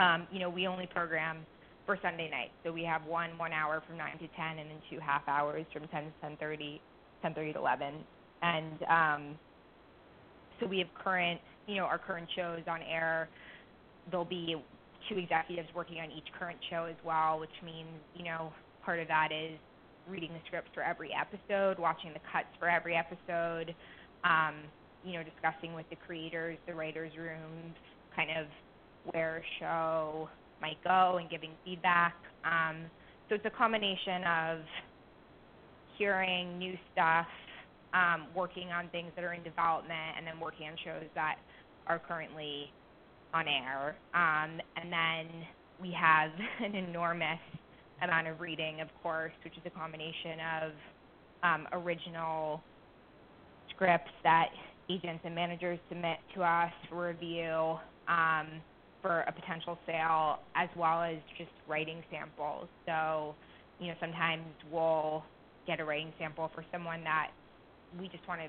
um, 0.00 0.26
you 0.32 0.40
know, 0.40 0.50
we 0.50 0.66
only 0.66 0.86
program 0.86 1.46
for 1.86 1.98
Sunday 2.02 2.30
night, 2.30 2.50
so 2.64 2.72
we 2.72 2.82
have 2.84 3.04
one 3.06 3.38
one 3.38 3.52
hour 3.52 3.82
from 3.86 3.98
nine 3.98 4.18
to 4.18 4.28
ten, 4.36 4.58
and 4.58 4.70
then 4.70 4.78
two 4.90 4.98
half 4.98 5.22
hours 5.28 5.64
from 5.72 5.86
ten 5.88 6.04
to 6.04 6.12
ten 6.20 6.36
thirty, 6.38 6.80
ten 7.22 7.34
thirty 7.34 7.52
to 7.52 7.58
eleven. 7.58 7.94
And 8.42 8.82
um, 8.90 9.38
so 10.58 10.66
we 10.66 10.78
have 10.78 10.88
current, 11.02 11.40
you 11.68 11.76
know, 11.76 11.84
our 11.84 11.98
current 11.98 12.28
shows 12.34 12.62
on 12.66 12.80
air. 12.82 13.28
There'll 14.10 14.24
be 14.24 14.56
two 15.08 15.18
executives 15.18 15.68
working 15.74 15.98
on 15.98 16.10
each 16.10 16.26
current 16.38 16.58
show 16.70 16.84
as 16.84 16.96
well, 17.04 17.38
which 17.38 17.54
means 17.64 17.88
you 18.14 18.24
know 18.24 18.52
part 18.84 18.98
of 19.00 19.08
that 19.08 19.28
is 19.32 19.58
reading 20.08 20.32
the 20.32 20.40
scripts 20.46 20.70
for 20.74 20.82
every 20.82 21.10
episode, 21.14 21.78
watching 21.78 22.12
the 22.12 22.20
cuts 22.32 22.48
for 22.58 22.68
every 22.68 22.96
episode, 22.96 23.74
um, 24.24 24.56
you 25.04 25.12
know, 25.12 25.22
discussing 25.22 25.74
with 25.74 25.88
the 25.90 25.96
creators, 25.96 26.58
the 26.66 26.74
writers' 26.74 27.12
rooms, 27.16 27.74
kind 28.14 28.30
of 28.30 28.46
where 29.12 29.38
a 29.38 29.42
show 29.60 30.28
might 30.60 30.82
go 30.84 31.18
and 31.18 31.30
giving 31.30 31.50
feedback. 31.64 32.14
Um, 32.44 32.86
so 33.28 33.34
it's 33.34 33.46
a 33.46 33.50
combination 33.50 34.22
of 34.24 34.58
hearing 35.98 36.58
new 36.58 36.74
stuff, 36.92 37.26
um, 37.94 38.26
working 38.34 38.70
on 38.70 38.88
things 38.90 39.10
that 39.16 39.24
are 39.24 39.34
in 39.34 39.42
development, 39.42 40.16
and 40.16 40.26
then 40.26 40.38
working 40.40 40.66
on 40.68 40.76
shows 40.84 41.08
that 41.14 41.36
are 41.86 41.98
currently 41.98 42.72
on 43.34 43.46
air. 43.48 43.96
Um, 44.14 44.60
and 44.76 44.92
then 44.92 45.46
we 45.80 45.94
have 45.98 46.30
an 46.64 46.74
enormous 46.74 47.40
amount 48.02 48.28
of 48.28 48.40
reading, 48.40 48.80
of 48.80 48.88
course, 49.02 49.32
which 49.44 49.54
is 49.56 49.62
a 49.66 49.70
combination 49.70 50.38
of 50.62 50.72
um, 51.42 51.68
original 51.72 52.60
scripts 53.74 54.10
that 54.22 54.48
agents 54.90 55.22
and 55.24 55.34
managers 55.34 55.78
submit 55.88 56.18
to 56.34 56.42
us 56.42 56.72
for 56.88 57.08
review 57.08 57.76
um, 58.08 58.48
for 59.00 59.20
a 59.20 59.32
potential 59.32 59.78
sale, 59.86 60.38
as 60.54 60.68
well 60.76 61.02
as 61.02 61.16
just 61.38 61.50
writing 61.68 62.02
samples. 62.10 62.68
So, 62.86 63.34
you 63.80 63.88
know, 63.88 63.94
sometimes 64.00 64.44
we'll 64.70 65.24
get 65.66 65.80
a 65.80 65.84
writing 65.84 66.12
sample 66.18 66.50
for 66.54 66.64
someone 66.72 67.02
that 67.04 67.30
we 68.00 68.08
just 68.08 68.26
want 68.28 68.40
to 68.40 68.48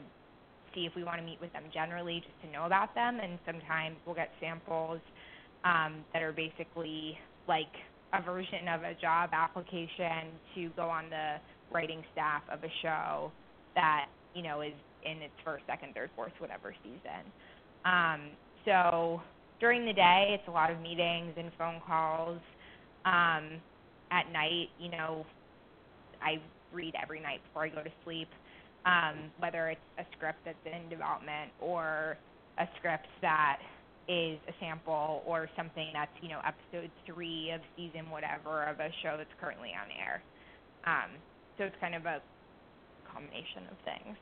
see 0.74 0.86
if 0.86 0.96
we 0.96 1.04
want 1.04 1.20
to 1.20 1.26
meet 1.26 1.40
with 1.42 1.52
them 1.54 1.64
generally, 1.74 2.20
just 2.20 2.42
to 2.44 2.52
know 2.52 2.66
about 2.66 2.94
them. 2.96 3.20
And 3.22 3.40
sometimes 3.46 3.96
we'll 4.06 4.16
get 4.16 4.30
samples 4.40 5.00
um, 5.64 6.04
that 6.14 6.22
are 6.22 6.34
basically 6.34 7.18
like 7.48 7.72
a 8.14 8.22
version 8.22 8.68
of 8.68 8.84
a 8.84 8.94
job 9.02 9.32
application 9.34 10.34
to 10.56 10.70
go 10.76 10.90
on 10.90 11.10
the 11.10 11.36
writing 11.72 12.04
staff 12.12 12.44
of 12.52 12.64
a 12.64 12.72
show 12.82 13.32
that 13.76 14.06
you 14.36 14.44
know 14.44 14.62
is 14.62 14.74
in 15.06 15.22
its 15.22 15.34
first, 15.44 15.64
second, 15.68 15.94
third, 15.94 16.10
fourth, 16.16 16.32
whatever 16.40 16.74
season. 16.84 17.26
Um, 17.86 18.30
so 18.66 19.22
during 19.60 19.86
the 19.86 19.94
day, 19.94 20.38
it's 20.38 20.48
a 20.48 20.52
lot 20.52 20.72
of 20.72 20.80
meetings 20.80 21.34
and 21.38 21.52
phone 21.58 21.82
calls. 21.86 22.40
Um, 23.06 23.60
at 24.12 24.32
night, 24.32 24.70
you 24.80 24.90
know, 24.92 25.26
I 26.22 26.40
read 26.72 26.94
every 27.02 27.20
night 27.20 27.42
before 27.48 27.64
I 27.64 27.70
go 27.70 27.84
to 27.84 27.92
sleep, 28.04 28.30
um, 28.86 29.32
whether 29.40 29.70
it's 29.70 29.90
a 29.98 30.06
script 30.16 30.40
that's 30.46 30.58
in 30.66 30.90
development 30.90 31.52
or 31.62 32.18
a 32.60 32.68
script 32.78 33.08
that 33.22 33.60
is 34.08 34.38
a 34.50 34.54
sample 34.60 35.24
or 35.26 35.50
something 35.56 35.88
that's 35.94 36.12
you 36.22 36.28
know 36.28 36.40
episode 36.44 36.92
three 37.06 37.52
of 37.52 37.62
season 37.78 38.10
whatever 38.10 38.64
of 38.66 38.80
a 38.80 38.90
show 39.02 39.16
that's 39.18 39.32
currently 39.40 39.70
on 39.70 39.88
air. 39.96 40.22
Um, 40.86 41.12
so 41.58 41.64
it's 41.64 41.76
kind 41.80 41.96
of 41.96 42.06
a 42.06 42.20
combination 43.12 43.64
of 43.72 43.78
things. 43.86 44.18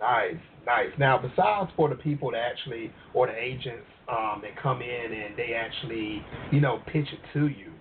Nice, 0.00 0.40
nice. 0.66 0.90
Now, 0.98 1.18
besides 1.18 1.70
for 1.76 1.88
the 1.88 1.94
people 1.94 2.32
that 2.32 2.38
actually, 2.38 2.90
or 3.12 3.26
the 3.26 3.36
agents 3.36 3.86
um, 4.08 4.40
that 4.42 4.60
come 4.60 4.80
in 4.82 5.12
and 5.12 5.36
they 5.36 5.54
actually, 5.54 6.24
you 6.50 6.60
know, 6.60 6.80
pitch 6.86 7.06
it 7.12 7.20
to 7.38 7.46
you 7.46 7.73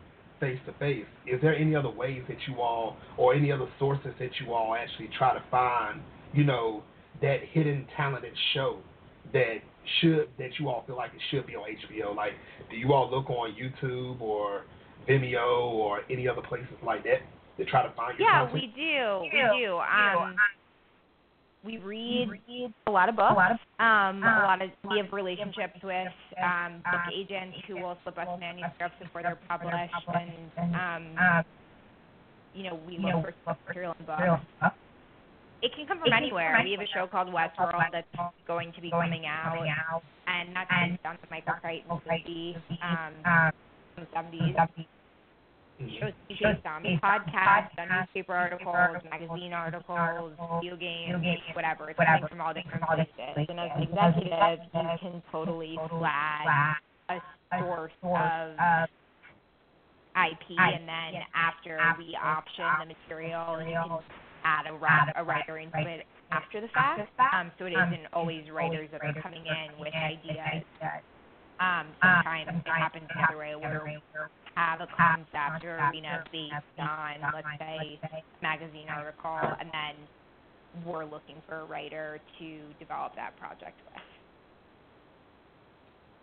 face 0.43 0.59
to 0.65 0.73
face, 0.73 1.05
is 1.25 1.41
there 1.41 1.55
any 1.55 1.73
other 1.73 1.89
ways 1.89 2.21
that 2.27 2.37
you 2.47 2.61
all, 2.61 2.97
or 3.17 3.33
any 3.33 3.49
other 3.51 3.67
sources 3.79 4.11
that 4.19 4.31
you 4.41 4.53
all 4.53 4.75
actually 4.75 5.09
try 5.17 5.33
to 5.33 5.41
find, 5.49 6.01
you 6.33 6.43
know, 6.43 6.83
that 7.21 7.37
hidden 7.51 7.87
talented 7.95 8.33
show 8.53 8.79
that 9.31 9.59
should 9.99 10.27
that 10.37 10.49
you 10.59 10.69
all 10.69 10.83
feel 10.85 10.97
like 10.97 11.11
it 11.13 11.21
should 11.31 11.47
be 11.47 11.55
on 11.55 11.63
HBO? 11.63 12.13
Like, 12.15 12.33
do 12.69 12.75
you 12.75 12.91
all 12.91 13.09
look 13.09 13.29
on 13.29 13.55
YouTube 13.55 14.19
or 14.19 14.63
Vimeo 15.07 15.71
or 15.71 16.01
any 16.09 16.27
other 16.27 16.41
places 16.41 16.75
like 16.85 17.03
that 17.03 17.21
to 17.57 17.65
try 17.65 17.87
to 17.87 17.93
find 17.95 18.19
your 18.19 18.27
yeah, 18.27 18.45
content? 18.45 18.53
we 18.53 18.67
do. 18.75 19.19
We 19.21 19.65
do. 19.65 19.77
Um, 19.77 20.35
we 21.63 21.77
read, 21.77 22.29
read 22.29 22.73
a 22.87 22.91
lot 22.91 23.09
of 23.09 23.15
books. 23.15 23.31
A 23.31 23.35
lot 23.35 23.51
of, 23.51 23.57
um, 23.79 24.23
a 24.23 24.43
lot 24.43 24.61
of 24.61 24.69
we 24.89 24.97
have 24.97 25.11
relationships 25.13 25.79
with 25.83 26.07
um, 26.43 26.81
book 26.83 27.01
agents 27.15 27.57
who 27.67 27.75
will 27.79 27.97
slip 28.03 28.17
us 28.17 28.27
manuscripts 28.39 28.95
before 29.01 29.23
they're 29.23 29.39
published, 29.47 29.93
and 30.13 30.75
um, 30.75 31.45
you 32.53 32.63
know 32.63 32.79
we 32.85 32.97
look 32.99 33.33
for 33.45 33.55
material 33.67 33.95
in 33.99 34.05
books. 34.05 34.21
It 35.61 35.71
can 35.75 35.87
come 35.87 35.99
from 35.99 36.11
anywhere. 36.11 36.59
We 36.63 36.71
have 36.71 36.81
a 36.81 36.87
show 36.93 37.07
called 37.07 37.29
Westworld 37.29 37.87
that's 37.93 38.07
going 38.45 38.73
to 38.73 38.81
be 38.81 38.91
coming 38.91 39.25
out, 39.25 39.55
and 40.27 40.53
that's 40.55 40.69
based 40.69 41.05
on 41.05 41.17
the 41.21 41.27
Michael 41.31 41.53
Crichton 41.61 41.87
movie 41.89 42.57
um, 42.83 43.13
from 43.95 44.25
the 44.31 44.37
70s. 44.51 44.85
Shows 45.79 46.13
based 46.29 46.65
on 46.65 46.83
podcasts, 47.01 47.73
on 47.77 47.89
newspaper 47.89 48.33
articles, 48.33 48.75
magazine 49.09 49.53
articles, 49.53 50.33
video 50.61 50.77
games, 50.77 51.23
whatever. 51.55 51.89
It's 51.89 51.97
coming 51.97 52.27
from 52.29 52.41
all 52.41 52.53
different 52.53 52.83
places. 52.85 53.47
And 53.49 53.59
as 53.59 53.69
an 53.75 53.83
executive, 53.83 54.59
you 54.73 54.97
can 55.01 55.23
totally 55.31 55.75
flag 55.89 56.77
a 57.09 57.17
source 57.59 57.91
of 58.03 58.53
IP, 60.15 60.45
and 60.57 60.87
then 60.87 61.25
after 61.35 61.79
we 61.97 62.15
option 62.21 62.65
the 62.79 62.85
material, 62.93 63.59
you 63.65 63.73
can 63.73 63.99
add 64.45 64.67
a, 64.69 64.73
ra- 64.73 65.09
a 65.15 65.23
writer 65.23 65.57
into 65.57 65.79
it 65.79 66.05
after 66.31 66.61
the 66.61 66.67
fact. 66.69 67.01
Um, 67.33 67.51
so 67.59 67.65
it 67.65 67.73
isn't 67.73 68.07
always 68.13 68.45
writers 68.53 68.89
that 68.91 69.01
are 69.03 69.13
coming 69.21 69.43
in 69.45 69.79
with 69.79 69.93
ideas. 69.93 70.63
Um, 71.59 71.87
sometimes 72.01 72.49
it 72.65 72.69
happens 72.69 73.07
the 73.13 73.21
other 73.23 73.37
way 73.37 73.55
where 73.55 73.81
have 74.55 74.81
a 74.81 74.87
concept 74.95 75.65
or 75.65 75.79
you 75.93 76.01
know 76.01 76.19
based 76.31 76.53
on, 76.79 77.15
let's 77.33 77.47
say, 77.59 77.99
magazine 78.41 78.87
article, 78.89 79.39
and 79.59 79.69
then 79.71 79.95
we're 80.85 81.05
looking 81.05 81.35
for 81.47 81.61
a 81.61 81.65
writer 81.65 82.19
to 82.39 82.59
develop 82.79 83.15
that 83.15 83.37
project 83.37 83.77
with. 83.91 84.01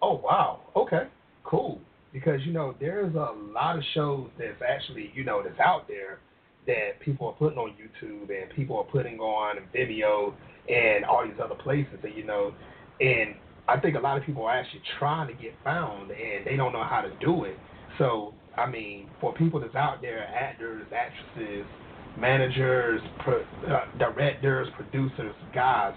Oh 0.03 0.21
wow. 0.23 0.61
Okay. 0.77 1.05
Cool. 1.45 1.81
Because 2.13 2.41
you 2.45 2.53
know 2.53 2.75
there's 2.81 3.15
a 3.15 3.35
lot 3.55 3.77
of 3.77 3.85
shows 3.95 4.29
that's 4.39 4.61
actually 4.67 5.13
you 5.15 5.25
know 5.25 5.43
that's 5.43 5.61
out 5.61 5.87
there 5.89 6.19
that 6.67 7.01
people 7.01 7.27
are 7.27 7.33
putting 7.33 7.59
on 7.59 7.71
YouTube 7.71 8.29
and 8.31 8.51
people 8.55 8.77
are 8.77 8.85
putting 8.85 9.19
on 9.19 9.57
Vimeo 9.75 10.35
and 10.69 11.05
all 11.05 11.25
these 11.25 11.39
other 11.43 11.55
places 11.55 11.95
that 12.03 12.17
you 12.17 12.25
know, 12.25 12.53
and 13.01 13.35
I 13.69 13.79
think 13.79 13.97
a 13.97 14.01
lot 14.01 14.19
of 14.19 14.25
people 14.25 14.45
are 14.45 14.53
actually 14.53 14.83
trying 14.99 15.29
to 15.29 15.35
get 15.35 15.55
found 15.65 16.11
and 16.11 16.47
they 16.47 16.57
don't 16.57 16.73
know 16.73 16.85
how 16.85 17.01
to 17.01 17.11
do 17.25 17.45
it. 17.45 17.57
So 18.01 18.35
I 18.57 18.69
mean, 18.69 19.09
for 19.21 19.33
people 19.35 19.61
that's 19.61 19.75
out 19.75 20.03
there, 20.03 20.27
actors, 20.27 20.87
actresses, 20.93 21.65
managers, 22.19 23.01
pro, 23.21 23.43
uh, 23.69 23.85
directors, 23.99 24.69
producers, 24.77 25.35
guys, 25.55 25.95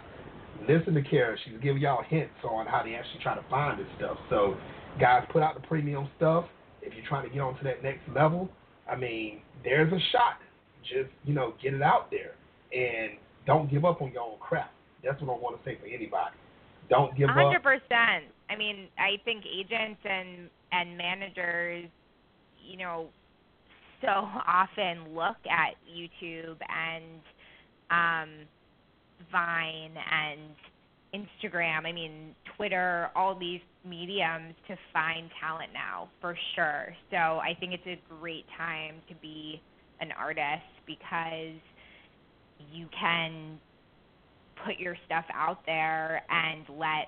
listen 0.68 0.94
to 0.94 1.02
Kara. 1.02 1.36
She's 1.44 1.56
giving 1.62 1.82
y'all 1.82 2.04
hints 2.04 2.34
on 2.44 2.68
how 2.68 2.84
they 2.84 2.94
actually 2.94 3.22
try 3.24 3.36
to 3.36 3.44
find 3.50 3.80
this 3.80 3.88
stuff. 3.98 4.18
So, 4.30 4.56
guys, 5.00 5.26
put 5.32 5.42
out 5.42 5.60
the 5.60 5.68
premium 5.68 6.08
stuff. 6.18 6.46
If 6.82 6.94
you're 6.94 7.06
trying 7.08 7.28
to 7.28 7.34
get 7.34 7.42
on 7.42 7.58
to 7.58 7.64
that 7.64 7.82
next 7.82 8.02
level, 8.14 8.50
I 8.90 8.96
mean, 8.96 9.42
there's 9.64 9.92
a 9.92 10.00
shot. 10.12 10.38
Just, 10.84 11.10
you 11.26 11.34
know, 11.34 11.54
get 11.62 11.74
it 11.74 11.82
out 11.82 12.12
there. 12.12 12.36
And 12.78 13.18
don't 13.48 13.70
give 13.72 13.86
up 13.86 14.02
on 14.02 14.12
your 14.12 14.24
own 14.24 14.38
crap. 14.40 14.72
That's 15.04 15.22
what 15.22 15.36
I 15.36 15.40
want 15.40 15.58
to 15.58 15.70
say 15.70 15.78
for 15.80 15.88
anybody. 15.88 16.36
Don't 16.90 17.18
give 17.18 17.30
A 17.30 17.34
hundred 17.34 17.58
up. 17.58 17.64
percent. 17.64 18.26
I 18.50 18.56
mean, 18.56 18.88
I 19.00 19.18
think 19.24 19.44
agents 19.46 20.00
and 20.04 20.50
and 20.74 20.98
managers, 20.98 21.86
you 22.64 22.78
know, 22.78 23.08
so 24.02 24.08
often 24.48 25.14
look 25.16 25.38
at 25.50 25.76
YouTube 25.90 26.58
and 26.70 27.22
um, 27.92 28.30
Vine 29.32 29.94
and 30.12 30.56
Instagram. 31.14 31.86
I 31.86 31.92
mean, 31.92 32.36
Twitter, 32.58 33.10
all 33.16 33.38
these 33.38 33.62
mediums 33.88 34.56
to 34.68 34.76
find 34.92 35.30
talent 35.40 35.72
now 35.74 36.10
for 36.22 36.38
sure. 36.56 36.96
So 37.12 37.18
I 37.18 37.56
think 37.60 37.74
it's 37.74 37.86
a 37.86 38.00
great 38.20 38.46
time 38.58 38.96
to 39.10 39.16
be 39.16 39.62
an 40.02 40.12
artist 40.18 40.64
because 40.86 41.60
you 42.72 42.88
can 43.00 43.60
put 44.66 44.80
your 44.80 44.96
stuff 45.06 45.26
out 45.34 45.60
there 45.66 46.24
and 46.30 46.66
let 46.78 47.08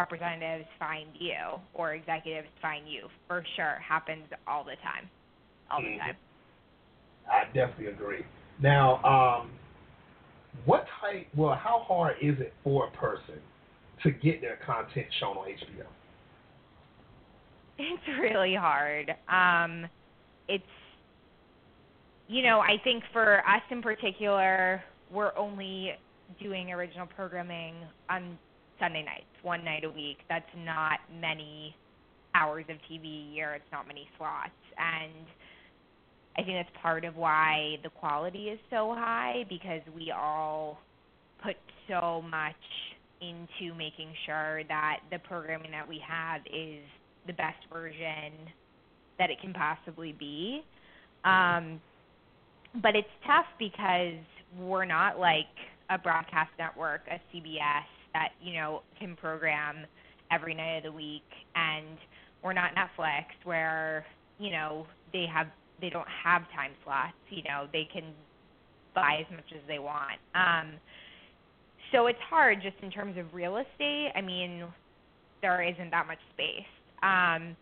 representatives 0.00 0.68
find 0.78 1.08
you 1.18 1.60
or 1.74 1.94
executives 1.94 2.48
find 2.62 2.88
you 2.88 3.08
for 3.28 3.44
sure 3.56 3.78
happens 3.86 4.26
all 4.46 4.64
the 4.64 4.76
time 4.82 5.10
all 5.70 5.80
the 5.80 5.88
Mhm. 5.88 5.98
time 5.98 6.16
I 7.30 7.44
definitely 7.54 7.86
agree. 7.86 8.24
Now, 8.60 9.02
um, 9.04 9.50
what 10.64 10.86
type? 11.00 11.28
Well, 11.36 11.54
how 11.54 11.80
hard 11.80 12.16
is 12.20 12.38
it 12.40 12.54
for 12.64 12.88
a 12.88 12.90
person 12.92 13.40
to 14.02 14.10
get 14.10 14.40
their 14.40 14.56
content 14.56 15.06
shown 15.20 15.36
on 15.36 15.48
HBO? 15.48 15.86
it's 17.78 18.02
really 18.20 18.54
hard 18.54 19.10
um 19.28 19.88
it's 20.48 20.64
you 22.28 22.42
know 22.42 22.60
i 22.60 22.76
think 22.84 23.02
for 23.12 23.38
us 23.48 23.62
in 23.70 23.82
particular 23.82 24.82
we're 25.10 25.36
only 25.36 25.92
doing 26.40 26.72
original 26.72 27.06
programming 27.06 27.74
on 28.08 28.38
sunday 28.80 29.04
nights 29.04 29.30
one 29.42 29.64
night 29.64 29.84
a 29.84 29.90
week 29.90 30.18
that's 30.28 30.50
not 30.64 30.98
many 31.20 31.76
hours 32.34 32.64
of 32.68 32.76
TV 32.90 33.04
a 33.04 33.34
year. 33.34 33.54
It's 33.54 33.72
not 33.72 33.86
many 33.86 34.08
slots, 34.16 34.50
and 34.78 35.26
I 36.36 36.42
think 36.42 36.56
that's 36.58 36.82
part 36.82 37.04
of 37.04 37.16
why 37.16 37.76
the 37.82 37.90
quality 37.90 38.48
is 38.48 38.58
so 38.70 38.94
high 38.96 39.44
because 39.48 39.82
we 39.94 40.12
all 40.12 40.78
put 41.42 41.56
so 41.88 42.22
much 42.28 42.54
into 43.20 43.74
making 43.74 44.12
sure 44.26 44.62
that 44.68 45.00
the 45.10 45.18
programming 45.18 45.70
that 45.72 45.86
we 45.86 46.00
have 46.06 46.40
is 46.46 46.82
the 47.26 47.32
best 47.32 47.58
version 47.72 48.32
that 49.18 49.28
it 49.30 49.40
can 49.40 49.52
possibly 49.52 50.12
be. 50.12 50.62
Um, 51.24 51.80
but 52.80 52.96
it's 52.96 53.08
tough 53.26 53.46
because 53.58 54.16
we're 54.58 54.86
not 54.86 55.18
like 55.18 55.52
a 55.90 55.98
broadcast 55.98 56.50
network, 56.58 57.02
a 57.10 57.20
CBS 57.34 57.84
that 58.14 58.30
you 58.42 58.54
know 58.54 58.82
can 58.98 59.16
program 59.16 59.86
every 60.30 60.54
night 60.54 60.78
of 60.78 60.84
the 60.84 60.92
week, 60.92 61.28
and 61.54 61.98
we're 62.42 62.52
not 62.52 62.72
Netflix 62.74 63.24
where 63.44 64.04
you 64.38 64.50
know 64.50 64.86
they 65.12 65.26
have 65.32 65.46
they 65.80 65.90
don't 65.90 66.08
have 66.24 66.42
time 66.54 66.72
slots. 66.84 67.14
You 67.30 67.42
know 67.44 67.66
they 67.72 67.88
can 67.92 68.12
buy 68.94 69.24
as 69.24 69.30
much 69.30 69.46
as 69.54 69.60
they 69.68 69.78
want. 69.78 70.18
Um, 70.34 70.72
so 71.92 72.06
it's 72.06 72.18
hard 72.28 72.62
just 72.62 72.76
in 72.82 72.90
terms 72.90 73.16
of 73.18 73.32
real 73.34 73.56
estate. 73.56 74.10
I 74.14 74.20
mean, 74.20 74.64
there 75.42 75.62
isn't 75.62 75.90
that 75.90 76.06
much 76.06 76.18
space. 76.34 76.70
Um, 77.02 77.56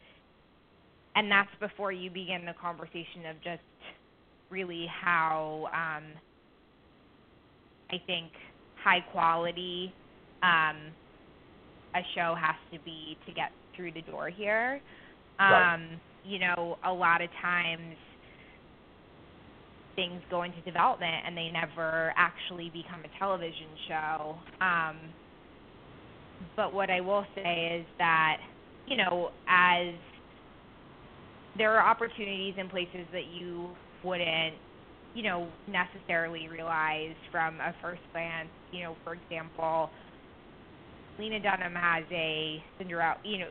and 1.17 1.31
that's 1.31 1.51
before 1.61 1.93
you 1.93 2.11
begin 2.11 2.45
the 2.45 2.55
conversation 2.61 3.27
of 3.31 3.37
just 3.43 3.63
really 4.51 4.87
how 5.03 5.69
um, 5.73 6.05
I 7.91 8.01
think 8.07 8.31
high 8.83 9.01
quality 9.13 9.93
um, 10.42 10.92
a 11.94 12.01
show 12.14 12.35
has 12.38 12.57
to 12.72 12.79
be 12.85 13.16
to 13.27 13.33
get 13.33 13.51
through 13.74 13.92
the 13.92 14.03
door 14.03 14.29
here. 14.29 14.81
Um, 15.38 15.51
Right. 15.51 15.98
You 16.24 16.38
know, 16.40 16.77
a 16.85 16.92
lot 16.92 17.22
of 17.22 17.31
times 17.40 17.96
things 19.96 20.20
go 20.31 20.42
into 20.42 20.61
development 20.62 21.14
and 21.27 21.37
they 21.37 21.51
never 21.51 22.12
actually 22.16 22.70
become 22.70 23.01
a 23.05 23.18
television 23.18 23.66
show. 23.88 24.37
Um, 24.61 24.96
but 26.57 26.72
what 26.72 26.90
I 26.90 27.01
will 27.01 27.24
say 27.35 27.81
is 27.81 27.87
that, 27.98 28.38
you 28.87 28.96
know, 28.96 29.31
as 29.48 29.94
there 31.57 31.72
are 31.77 31.88
opportunities 31.90 32.55
in 32.59 32.68
places 32.68 33.07
that 33.12 33.27
you 33.27 33.70
wouldn't, 34.05 34.55
you 35.14 35.24
know, 35.24 35.48
necessarily 35.66 36.48
realize 36.48 37.16
from 37.33 37.61
a 37.61 37.74
first 37.83 38.03
glance. 38.12 38.48
You 38.70 38.85
know, 38.85 38.96
for 39.05 39.14
example, 39.14 39.90
Lena 41.19 41.41
Dunham 41.41 41.75
has 41.75 42.05
a 42.13 42.63
Cinderella, 42.79 43.17
you 43.25 43.39
know, 43.39 43.49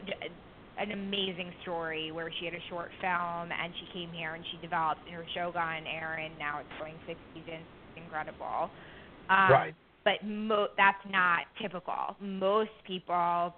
an 0.78 0.92
amazing 0.92 1.52
story 1.64 2.12
where 2.12 2.32
she 2.40 2.46
had 2.46 2.54
a 2.54 2.64
short 2.70 2.90
film 3.02 3.52
and 3.52 3.74
she 3.80 3.88
came 3.94 4.12
here 4.14 4.36
and 4.36 4.44
she 4.52 4.58
developed 4.62 5.02
in 5.08 5.14
her 5.14 5.26
Shogun 5.34 5.86
era 5.88 6.24
and 6.24 6.38
now 6.38 6.60
it's 6.60 6.70
going 6.80 6.94
six 7.06 7.20
seasons. 7.34 7.66
It's 7.96 8.04
incredible. 8.06 8.70
Um, 9.30 9.52
Right. 9.52 9.76
But 10.04 10.26
mo- 10.26 10.70
that's 10.78 11.04
not 11.12 11.42
typical. 11.62 12.16
Most 12.22 12.72
people, 12.86 13.54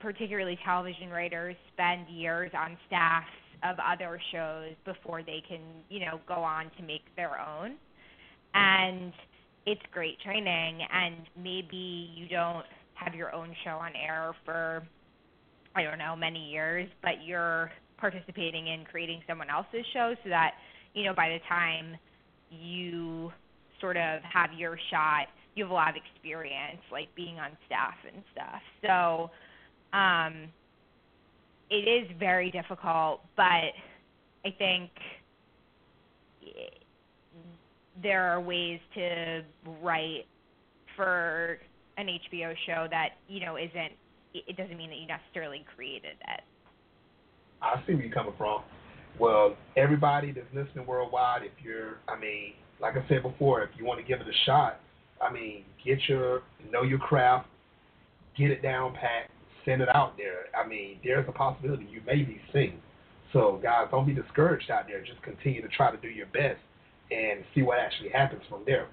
particularly 0.00 0.58
television 0.64 1.08
writers, 1.08 1.56
spend 1.72 2.08
years 2.10 2.50
on 2.54 2.76
staffs 2.86 3.26
of 3.62 3.76
other 3.80 4.20
shows 4.32 4.72
before 4.84 5.22
they 5.22 5.42
can, 5.48 5.60
you 5.88 6.00
know, 6.00 6.20
go 6.28 6.34
on 6.34 6.70
to 6.76 6.82
make 6.82 7.04
their 7.16 7.40
own. 7.40 7.76
And 8.52 9.12
it's 9.64 9.80
great 9.92 10.20
training 10.20 10.80
and 10.92 11.16
maybe 11.42 12.10
you 12.14 12.28
don't 12.28 12.66
have 12.96 13.14
your 13.14 13.34
own 13.34 13.54
show 13.64 13.72
on 13.72 13.92
air 13.94 14.32
for 14.44 14.86
I 15.74 15.82
don't 15.82 15.98
know, 15.98 16.16
many 16.16 16.50
years, 16.50 16.88
but 17.02 17.22
you're 17.22 17.70
participating 17.98 18.68
in 18.68 18.84
creating 18.90 19.20
someone 19.28 19.50
else's 19.50 19.84
show 19.92 20.14
so 20.24 20.30
that, 20.30 20.52
you 20.94 21.04
know, 21.04 21.12
by 21.14 21.28
the 21.28 21.38
time 21.48 21.96
you 22.50 23.30
sort 23.78 23.98
of 23.98 24.22
have 24.22 24.50
your 24.56 24.78
shot, 24.90 25.26
you 25.54 25.64
have 25.64 25.70
a 25.70 25.74
lot 25.74 25.90
of 25.90 25.96
experience 25.96 26.80
like 26.90 27.14
being 27.14 27.38
on 27.38 27.50
staff 27.66 27.94
and 28.10 28.22
stuff. 28.32 28.62
So, 28.82 29.30
um 29.96 30.48
it 31.68 31.88
is 31.88 32.08
very 32.18 32.50
difficult, 32.50 33.22
but 33.36 33.74
I 34.44 34.54
think 34.56 34.90
there 38.00 38.22
are 38.30 38.40
ways 38.40 38.78
to 38.94 39.42
write 39.82 40.26
for 40.94 41.58
an 41.96 42.06
HBO 42.06 42.54
show 42.66 42.86
that, 42.90 43.10
you 43.28 43.40
know, 43.40 43.56
isn't 43.56 43.92
it 44.46 44.56
doesn't 44.56 44.76
mean 44.76 44.90
that 44.90 44.98
you 44.98 45.06
necessarily 45.06 45.64
created 45.74 46.16
it. 46.28 46.40
I 47.62 47.82
see 47.86 47.94
where 47.94 48.04
you're 48.04 48.14
coming 48.14 48.34
from. 48.36 48.62
Well, 49.18 49.56
everybody 49.76 50.32
that's 50.32 50.46
listening 50.54 50.86
worldwide, 50.86 51.42
if 51.42 51.52
you're, 51.64 51.98
I 52.06 52.18
mean, 52.18 52.52
like 52.80 52.96
I 52.96 53.08
said 53.08 53.22
before, 53.22 53.62
if 53.62 53.70
you 53.78 53.86
want 53.86 53.98
to 54.00 54.06
give 54.06 54.20
it 54.20 54.26
a 54.26 54.44
shot, 54.44 54.80
I 55.22 55.32
mean, 55.32 55.64
get 55.84 55.98
your, 56.06 56.42
know 56.70 56.82
your 56.82 56.98
craft, 56.98 57.48
get 58.36 58.50
it 58.50 58.62
down 58.62 58.92
pat, 58.92 59.30
send 59.64 59.80
it 59.80 59.88
out 59.94 60.16
there. 60.18 60.46
I 60.54 60.68
mean, 60.68 60.98
there's 61.02 61.26
a 61.28 61.32
possibility 61.32 61.86
you 61.90 62.02
may 62.06 62.22
be 62.22 62.40
seen. 62.52 62.74
So, 63.32 63.58
guys, 63.62 63.86
don't 63.90 64.06
be 64.06 64.12
discouraged 64.12 64.70
out 64.70 64.86
there. 64.86 65.02
Just 65.02 65.22
continue 65.22 65.62
to 65.62 65.68
try 65.68 65.90
to 65.90 65.96
do 65.96 66.08
your 66.08 66.26
best 66.26 66.60
and 67.10 67.42
see 67.54 67.62
what 67.62 67.78
actually 67.78 68.10
happens 68.10 68.42
from 68.48 68.62
there. 68.66 68.88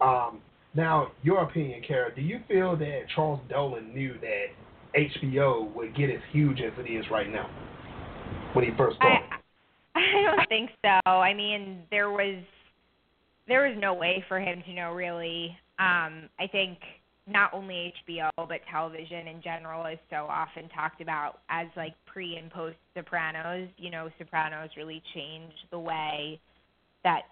Um, 0.00 0.40
now, 0.74 1.12
your 1.22 1.42
opinion, 1.42 1.82
Kara, 1.86 2.14
do 2.14 2.22
you 2.22 2.40
feel 2.48 2.76
that 2.76 3.02
Charles 3.14 3.40
Dolan 3.48 3.92
knew 3.94 4.14
that 4.20 4.98
HBO 4.98 5.72
would 5.74 5.94
get 5.96 6.10
as 6.10 6.20
huge 6.32 6.60
as 6.60 6.72
it 6.78 6.90
is 6.90 7.04
right 7.10 7.30
now 7.30 7.48
when 8.54 8.64
he 8.64 8.70
first 8.76 8.96
started? 8.96 9.24
I 9.30 9.42
I 9.94 10.22
don't 10.22 10.48
think 10.48 10.70
so. 10.84 11.10
I 11.10 11.34
mean, 11.34 11.82
there 11.90 12.10
was 12.10 12.42
there 13.48 13.68
was 13.68 13.76
no 13.80 13.92
way 13.94 14.24
for 14.28 14.40
him 14.40 14.62
to 14.66 14.72
know 14.72 14.92
really. 14.92 15.56
Um, 15.78 16.28
I 16.38 16.46
think 16.50 16.78
not 17.26 17.52
only 17.52 17.92
HBO 18.08 18.30
but 18.36 18.60
television 18.70 19.28
in 19.28 19.42
general 19.42 19.86
is 19.86 19.98
so 20.10 20.26
often 20.28 20.68
talked 20.70 21.00
about 21.00 21.40
as 21.50 21.66
like 21.76 21.94
pre 22.06 22.36
and 22.36 22.50
post 22.50 22.76
Sopranos. 22.96 23.68
You 23.76 23.90
know, 23.90 24.08
Sopranos 24.18 24.70
really 24.76 25.02
changed 25.14 25.66
the 25.70 25.78
way 25.78 26.40
that 27.04 27.22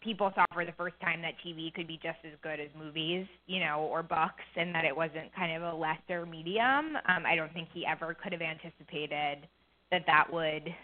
people 0.00 0.30
saw 0.34 0.44
for 0.52 0.64
the 0.64 0.72
first 0.72 0.94
time 1.00 1.22
that 1.22 1.34
TV 1.44 1.72
could 1.72 1.86
be 1.86 1.98
just 2.02 2.18
as 2.24 2.32
good 2.42 2.60
as 2.60 2.68
movies, 2.78 3.26
you 3.46 3.60
know, 3.60 3.88
or 3.90 4.02
books, 4.02 4.44
and 4.56 4.74
that 4.74 4.84
it 4.84 4.94
wasn't 4.94 5.34
kind 5.34 5.56
of 5.56 5.62
a 5.62 5.76
lesser 5.76 6.26
medium. 6.26 6.96
Um, 7.08 7.24
I 7.26 7.34
don't 7.36 7.52
think 7.52 7.68
he 7.72 7.86
ever 7.86 8.14
could 8.14 8.32
have 8.32 8.42
anticipated 8.42 9.48
that 9.90 10.04
that 10.06 10.32
would 10.32 10.74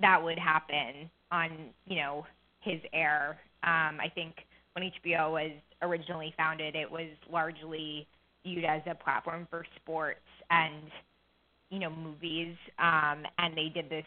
that 0.00 0.22
would 0.22 0.38
happen 0.38 1.10
on 1.30 1.50
you 1.86 1.96
know 1.96 2.26
his 2.60 2.80
air. 2.92 3.38
Um, 3.62 3.98
I 4.00 4.10
think 4.14 4.34
when 4.74 4.90
HBO 5.04 5.32
was 5.32 5.52
originally 5.82 6.34
founded, 6.36 6.74
it 6.74 6.90
was 6.90 7.08
largely 7.30 8.06
viewed 8.44 8.64
as 8.64 8.82
a 8.86 8.94
platform 8.94 9.46
for 9.50 9.64
sports 9.76 10.20
and 10.50 10.82
you 11.70 11.78
know 11.78 11.90
movies, 11.90 12.54
um, 12.78 13.24
and 13.38 13.56
they 13.56 13.70
did 13.72 13.88
this 13.90 14.06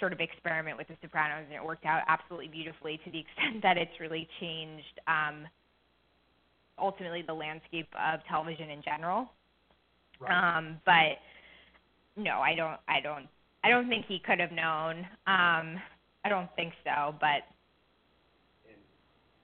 sort 0.00 0.12
of 0.12 0.20
experiment 0.20 0.76
with 0.76 0.88
The 0.88 0.96
Sopranos, 1.02 1.44
and 1.46 1.54
it 1.54 1.64
worked 1.64 1.84
out 1.84 2.02
absolutely 2.08 2.48
beautifully 2.48 3.00
to 3.04 3.10
the 3.10 3.20
extent 3.20 3.62
that 3.62 3.76
it's 3.76 3.98
really 4.00 4.28
changed 4.40 5.00
um, 5.06 5.46
ultimately 6.78 7.22
the 7.26 7.34
landscape 7.34 7.88
of 7.98 8.20
television 8.28 8.70
in 8.70 8.82
general. 8.82 9.28
Right. 10.20 10.58
Um, 10.58 10.80
but 10.84 11.18
no, 12.16 12.40
I 12.40 12.54
don't. 12.54 12.78
I 12.88 13.00
don't. 13.00 13.26
I 13.64 13.70
don't 13.70 13.88
think 13.88 14.06
he 14.06 14.20
could 14.24 14.40
have 14.40 14.52
known. 14.52 14.98
Um, 15.26 15.78
I 16.24 16.28
don't 16.28 16.48
think 16.56 16.72
so. 16.84 17.14
But 17.20 17.42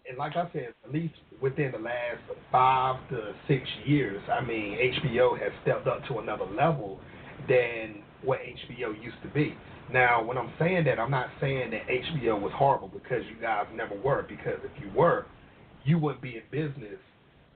and 0.09 0.19
like 0.19 0.37
I 0.37 0.49
said, 0.53 0.75
at 0.85 0.93
least 0.93 1.15
within 1.41 1.73
the 1.73 1.79
last 1.79 2.21
five 2.53 2.97
to 3.11 3.33
six 3.49 3.63
years, 3.87 4.23
I 4.31 4.45
mean, 4.45 4.77
HBO 5.05 5.39
has 5.39 5.51
stepped 5.63 5.87
up 5.87 6.07
to 6.09 6.19
another 6.19 6.45
level 6.45 7.01
than 7.49 8.03
what 8.23 8.41
HBO 8.41 9.03
used 9.03 9.17
to 9.23 9.29
be. 9.29 9.57
Now, 9.93 10.25
when 10.25 10.39
I'm 10.39 10.53
saying 10.59 10.85
that, 10.85 10.99
I'm 10.99 11.11
not 11.11 11.29
saying 11.41 11.71
that 11.71 11.87
HBO 11.87 12.41
was 12.41 12.53
horrible 12.55 12.89
because 12.89 13.23
you 13.29 13.41
guys 13.41 13.67
never 13.75 13.95
were. 13.95 14.23
Because 14.23 14.59
if 14.65 14.83
you 14.83 14.91
were, 14.97 15.27
you 15.85 15.99
wouldn't 15.99 16.23
be 16.23 16.37
in 16.37 16.43
business 16.51 16.99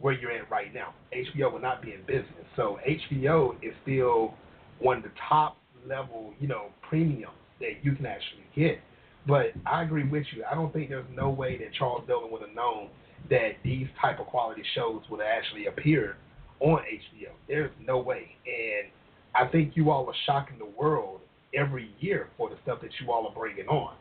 where 0.01 0.13
you're 0.13 0.31
at 0.31 0.51
right 0.51 0.73
now. 0.73 0.95
HBO 1.13 1.53
would 1.53 1.63
not 1.63 1.83
be 1.83 1.93
in 1.93 2.01
business. 2.07 2.45
So 2.57 2.79
HBO 2.87 3.57
is 3.63 3.73
still 3.83 4.35
one 4.79 4.99
of 4.99 5.03
the 5.03 5.11
top 5.29 5.57
level, 5.87 6.33
you 6.39 6.49
know, 6.49 6.67
premiums 6.89 7.33
that 7.61 7.83
you 7.83 7.95
can 7.95 8.07
actually 8.07 8.45
get. 8.55 8.79
But 9.27 9.47
I 9.67 9.83
agree 9.83 10.09
with 10.09 10.25
you. 10.35 10.45
I 10.51 10.55
don't 10.55 10.73
think 10.73 10.91
there's 10.91 11.05
no 11.15 11.31
way 11.31 11.59
that 11.59 11.75
Charles 11.75 12.05
Dolan 12.07 12.31
would 12.31 12.43
have 12.43 12.55
known 12.55 12.89
that 13.31 13.53
these 13.65 13.87
type 14.01 14.21
of 14.21 14.27
quality 14.27 14.63
shows 14.75 15.03
would 15.11 15.21
have 15.21 15.29
actually 15.29 15.67
appeared 15.67 16.17
on 16.61 16.79
HBO. 16.79 17.31
There's 17.49 17.71
no 17.85 17.99
way. 17.99 18.37
And 18.47 18.91
I 19.35 19.51
think 19.51 19.73
you 19.77 19.91
all 19.91 20.07
are 20.07 20.15
shocking 20.27 20.59
the 20.59 20.67
world 20.81 21.21
every 21.55 21.91
year 22.01 22.29
for 22.37 22.49
the 22.51 22.57
stuff 22.63 22.81
that 22.83 22.91
you 23.01 23.11
all 23.11 23.27
are 23.27 23.35
bringing 23.35 23.69
on. 23.69 23.95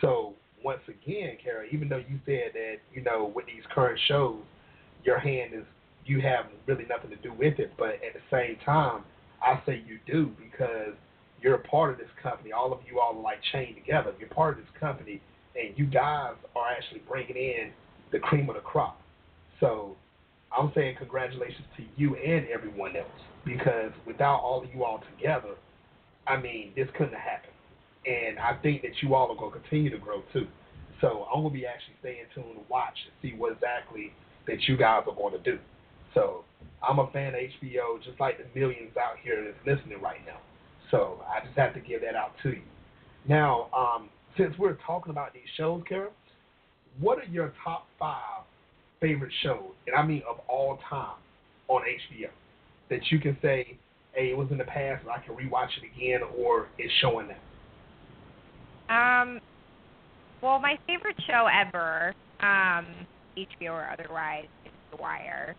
So 0.00 0.34
once 0.64 0.80
again, 0.88 1.36
Kara, 1.42 1.66
even 1.72 1.88
though 1.88 1.98
you 2.08 2.18
said 2.26 2.52
that 2.54 2.76
you 2.92 3.02
know 3.02 3.32
with 3.34 3.46
these 3.46 3.62
current 3.74 3.98
shows, 4.08 4.42
your 5.04 5.18
hand 5.18 5.52
is 5.54 5.64
you 6.04 6.20
have 6.20 6.46
really 6.66 6.86
nothing 6.88 7.10
to 7.10 7.16
do 7.16 7.32
with 7.32 7.58
it, 7.58 7.72
but 7.78 7.90
at 7.90 8.14
the 8.14 8.20
same 8.30 8.56
time, 8.64 9.04
I 9.42 9.60
say 9.66 9.82
you 9.86 9.98
do 10.06 10.32
because 10.38 10.94
you're 11.40 11.54
a 11.54 11.68
part 11.68 11.92
of 11.92 11.98
this 11.98 12.08
company. 12.22 12.52
All 12.52 12.72
of 12.72 12.80
you 12.90 12.98
all 12.98 13.16
are 13.16 13.22
like 13.22 13.38
chained 13.52 13.76
together. 13.76 14.12
You're 14.18 14.28
part 14.28 14.58
of 14.58 14.64
this 14.64 14.72
company, 14.80 15.20
and 15.54 15.76
you 15.78 15.86
guys 15.86 16.34
are 16.56 16.70
actually 16.76 17.02
bringing 17.08 17.36
in 17.36 17.70
the 18.10 18.18
cream 18.18 18.48
of 18.48 18.56
the 18.56 18.62
crop. 18.62 19.00
So 19.60 19.96
I'm 20.56 20.72
saying 20.74 20.96
congratulations 20.98 21.66
to 21.76 21.84
you 21.96 22.16
and 22.16 22.46
everyone 22.48 22.96
else 22.96 23.06
because 23.44 23.92
without 24.06 24.40
all 24.40 24.64
of 24.64 24.74
you 24.74 24.84
all 24.84 25.02
together, 25.16 25.54
I 26.28 26.40
mean, 26.40 26.72
this 26.76 26.88
couldn't 26.96 27.14
have 27.14 27.22
happened. 27.22 27.52
And 28.06 28.38
I 28.38 28.54
think 28.62 28.82
that 28.82 28.92
you 29.02 29.14
all 29.14 29.30
are 29.30 29.36
going 29.36 29.52
to 29.52 29.60
continue 29.60 29.90
to 29.90 29.98
grow 29.98 30.22
too. 30.32 30.46
So 31.00 31.26
I'm 31.32 31.42
going 31.42 31.52
to 31.54 31.58
be 31.60 31.66
actually 31.66 31.94
staying 32.00 32.24
tuned 32.34 32.54
to 32.54 32.62
watch 32.68 32.94
and 33.04 33.12
see 33.22 33.36
what 33.36 33.52
exactly 33.52 34.12
that 34.46 34.62
you 34.68 34.76
guys 34.76 35.04
are 35.06 35.14
going 35.14 35.32
to 35.32 35.38
do. 35.38 35.58
So 36.14 36.44
I'm 36.86 36.98
a 36.98 37.10
fan 37.12 37.34
of 37.34 37.40
HBO, 37.40 38.02
just 38.04 38.18
like 38.18 38.38
the 38.38 38.58
millions 38.58 38.96
out 38.96 39.16
here 39.22 39.44
that's 39.44 39.66
listening 39.78 40.00
right 40.00 40.20
now. 40.26 40.38
So 40.90 41.22
I 41.28 41.44
just 41.44 41.56
have 41.56 41.74
to 41.74 41.80
give 41.80 42.00
that 42.02 42.14
out 42.14 42.32
to 42.42 42.50
you. 42.50 42.62
Now, 43.28 43.68
um, 43.76 44.08
since 44.36 44.54
we're 44.58 44.78
talking 44.86 45.10
about 45.10 45.34
these 45.34 45.42
shows, 45.56 45.82
Kara, 45.88 46.08
what 46.98 47.18
are 47.18 47.30
your 47.30 47.52
top 47.62 47.86
five 47.98 48.44
favorite 49.00 49.32
shows, 49.42 49.70
and 49.86 49.94
I 49.94 50.04
mean 50.04 50.22
of 50.28 50.40
all 50.48 50.78
time, 50.88 51.16
on 51.68 51.82
HBO 51.82 52.30
that 52.90 53.00
you 53.10 53.20
can 53.20 53.36
say, 53.42 53.76
hey, 54.18 54.30
it 54.30 54.36
was 54.36 54.48
in 54.50 54.58
the 54.58 54.64
past, 54.64 55.04
I 55.08 55.24
can 55.24 55.34
rewatch 55.34 55.68
it 55.80 55.96
again, 55.96 56.20
or 56.36 56.68
it's 56.78 56.92
showing 57.00 57.28
now? 57.28 59.22
Um, 59.22 59.40
well, 60.42 60.58
my 60.58 60.76
favorite 60.86 61.16
show 61.26 61.46
ever, 61.46 62.14
um, 62.40 62.86
HBO 63.36 63.72
or 63.72 63.88
otherwise, 63.92 64.46
is 64.64 64.72
The 64.90 64.96
Wire. 64.96 65.54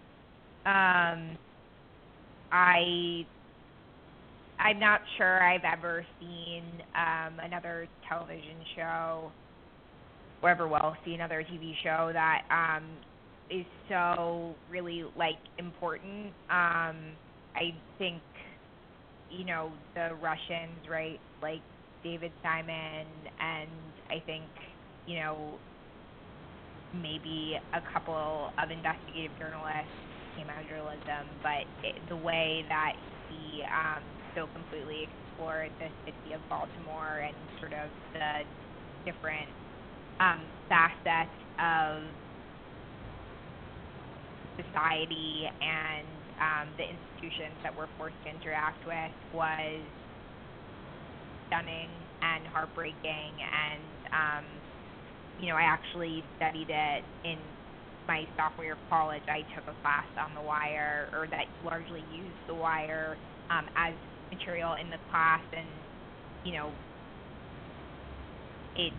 Um, 0.66 1.38
I 2.52 3.26
I'm 4.60 4.78
not 4.78 5.00
sure 5.18 5.42
I've 5.42 5.64
ever 5.64 6.06
seen 6.20 6.64
um, 6.94 7.40
another 7.42 7.88
television 8.10 8.58
show 8.76 9.32
or 10.42 10.50
ever 10.50 10.68
will 10.68 10.96
see 11.06 11.14
another 11.14 11.46
TV 11.50 11.74
show 11.82 12.10
that 12.12 12.42
um, 12.52 12.84
is 13.50 13.66
so 13.88 14.56
really 14.70 15.06
like 15.16 15.38
important. 15.58 16.28
Um, 16.50 17.16
I 17.56 17.74
think 17.98 18.22
you 19.32 19.46
know 19.46 19.72
the 19.96 20.16
Russians, 20.22 20.88
right? 20.90 21.20
Like 21.42 21.62
David 22.04 22.32
Simon, 22.44 23.06
and 23.40 23.70
I 24.10 24.22
think 24.26 24.44
you 25.06 25.20
know 25.20 25.60
maybe 26.94 27.58
a 27.74 27.82
couple 27.94 28.50
of 28.58 28.72
investigative 28.72 29.32
journalists 29.38 29.94
came 30.36 30.50
out 30.50 30.62
of 30.62 30.68
journalism, 30.70 31.28
but 31.44 31.66
it, 31.86 31.96
the 32.10 32.16
way 32.16 32.66
that 32.70 32.94
he 33.30 33.62
um, 33.64 34.02
so 34.36 34.48
completely 34.54 35.06
explored 35.06 35.72
the 35.80 35.90
city 36.06 36.34
of 36.34 36.42
Baltimore 36.50 37.22
and 37.26 37.36
sort 37.60 37.74
of 37.74 37.90
the 38.14 38.46
different 39.06 39.48
um, 40.20 40.42
facets 40.68 41.38
of 41.60 42.04
society 44.58 45.48
and 45.62 46.06
um, 46.40 46.68
the 46.78 46.84
institutions 46.84 47.56
that 47.64 47.76
we're 47.76 47.92
forced 47.98 48.16
to 48.24 48.30
interact 48.30 48.86
with 48.86 49.12
was 49.34 49.82
stunning 51.48 51.90
and 52.22 52.48
heartbreaking. 52.48 53.34
And, 53.40 53.84
um, 54.14 54.46
you 55.40 55.48
know, 55.48 55.56
I 55.56 55.64
actually 55.64 56.24
studied 56.38 56.70
it 56.70 57.04
in 57.24 57.38
my 58.08 58.26
sophomore 58.36 58.66
year 58.66 58.74
of 58.74 58.90
college. 58.90 59.24
I 59.28 59.42
took 59.56 59.68
a 59.68 59.76
class 59.82 60.08
on 60.18 60.34
The 60.34 60.42
Wire, 60.42 61.10
or 61.14 61.28
that 61.28 61.46
largely 61.64 62.04
used 62.12 62.40
The 62.48 62.56
Wire 62.56 63.18
um, 63.50 63.68
as 63.76 63.94
material 64.32 64.76
in 64.82 64.90
the 64.90 64.98
class. 65.12 65.42
And, 65.54 65.68
you 66.44 66.54
know, 66.54 66.72
it 68.76 68.94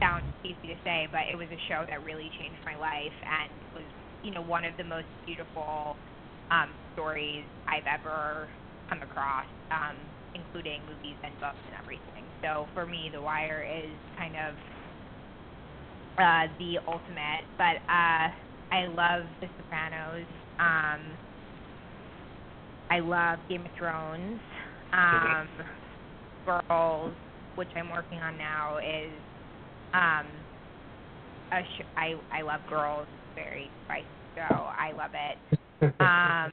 sounds 0.00 0.24
easy 0.44 0.68
to 0.68 0.76
say, 0.84 1.08
but 1.10 1.22
it 1.32 1.36
was 1.36 1.48
a 1.48 1.60
show 1.68 1.84
that 1.88 2.04
really 2.04 2.30
changed 2.38 2.60
my 2.64 2.76
life 2.76 3.16
and 3.24 3.50
was, 3.74 3.84
you 4.22 4.30
know, 4.30 4.42
one 4.42 4.64
of 4.64 4.76
the 4.76 4.84
most 4.84 5.06
beautiful 5.24 5.96
um, 6.50 6.70
stories 6.94 7.44
I've 7.68 7.86
ever 7.86 8.48
come 8.88 9.02
across, 9.02 9.46
um, 9.70 9.96
including 10.34 10.80
movies 10.86 11.16
and 11.22 11.32
books 11.40 11.58
and 11.66 11.74
everything. 11.78 12.24
So 12.42 12.66
for 12.74 12.86
me, 12.86 13.10
The 13.12 13.20
Wire 13.20 13.66
is 13.68 13.96
kind 14.16 14.34
of 14.36 14.54
uh, 16.18 16.52
the 16.58 16.78
ultimate. 16.86 17.44
But 17.58 17.76
uh, 17.88 18.28
I 18.72 18.86
love 18.88 19.26
The 19.40 19.48
Sopranos. 19.56 20.26
Um, 20.58 21.18
I 22.90 23.00
love 23.00 23.38
Game 23.48 23.66
of 23.66 23.72
Thrones. 23.76 24.40
Um, 24.92 25.48
Girls, 26.46 27.12
which 27.56 27.68
I'm 27.74 27.90
working 27.90 28.18
on 28.18 28.38
now, 28.38 28.78
is 28.78 29.12
um, 29.94 30.26
a 31.52 31.62
sh- 31.62 31.86
I 31.96 32.14
I 32.32 32.42
love 32.42 32.60
girls. 32.68 33.08
Very 33.36 33.70
spicy 33.84 34.06
show. 34.34 34.70
I 34.76 34.92
love 34.96 35.12
it. 35.14 35.38
um, 36.00 36.50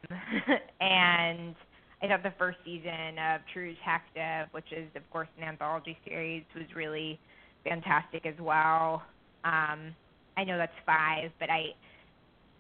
and 0.82 1.56
I 2.04 2.08
thought 2.08 2.22
the 2.24 2.34
first 2.38 2.58
season 2.66 3.18
of 3.18 3.42
True 3.54 3.74
Detective, 3.74 4.50
which 4.52 4.72
is 4.72 4.90
of 4.96 5.10
course 5.10 5.30
an 5.38 5.44
anthology 5.44 5.98
series, 6.06 6.44
was 6.56 6.66
really 6.76 7.20
fantastic 7.64 8.26
as 8.26 8.36
well. 8.40 9.02
Um, 9.46 9.96
I 10.38 10.44
know 10.44 10.58
that's 10.58 10.72
five, 10.86 11.32
but 11.40 11.50
I 11.50 11.74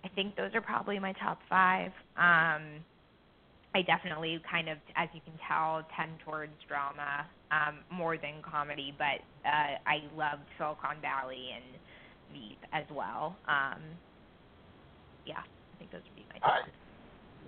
I 0.06 0.10
think 0.16 0.36
those 0.36 0.52
are 0.54 0.62
probably 0.62 1.00
my 1.00 1.14
top 1.14 1.40
five. 1.50 1.92
Um, 2.18 2.84
I 3.76 3.82
definitely 3.82 4.40
kind 4.50 4.70
of, 4.70 4.78
as 4.96 5.10
you 5.14 5.22
can 5.26 5.34
tell, 5.48 5.82
tend 5.98 6.12
towards 6.24 6.52
drama 6.68 7.26
um, 7.52 7.80
more 7.92 8.18
than 8.18 8.42
comedy, 8.44 8.94
but 8.98 9.24
uh, 9.48 9.78
I 9.88 10.04
loved 10.16 10.44
Silicon 10.58 10.98
Valley 11.02 11.50
and 11.56 11.80
Veep 12.32 12.60
as 12.72 12.86
well. 12.92 13.36
Um, 13.48 13.82
yeah, 15.26 15.40
I 15.40 15.78
think 15.78 15.92
those 15.92 16.02
would 16.04 16.16
be 16.16 16.26
my. 16.30 16.40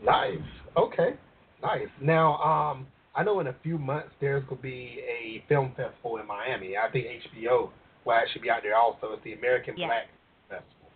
Nice. 0.04 0.40
nice. 0.40 0.48
Okay. 0.78 1.16
Nice. 1.62 1.88
Now, 2.02 2.36
um, 2.38 2.88
I 3.16 3.24
know 3.24 3.40
in 3.40 3.48
a 3.48 3.56
few 3.64 3.78
months 3.78 4.10
there's 4.20 4.44
going 4.46 4.58
to 4.58 4.64
be 4.64 5.00
a 5.08 5.44
film 5.48 5.72
festival 5.76 6.18
in 6.18 6.28
Miami. 6.28 6.76
I 6.78 6.92
think 6.92 7.08
HBO 7.36 7.70
will 8.06 8.14
actually 8.14 8.42
be 8.42 8.50
out 8.50 8.62
there 8.64 8.76
also. 8.76 9.14
It's 9.14 9.24
the 9.24 9.34
American 9.34 9.76
yeah. 9.78 9.88
Black 9.88 10.08
Festival. 10.50 10.90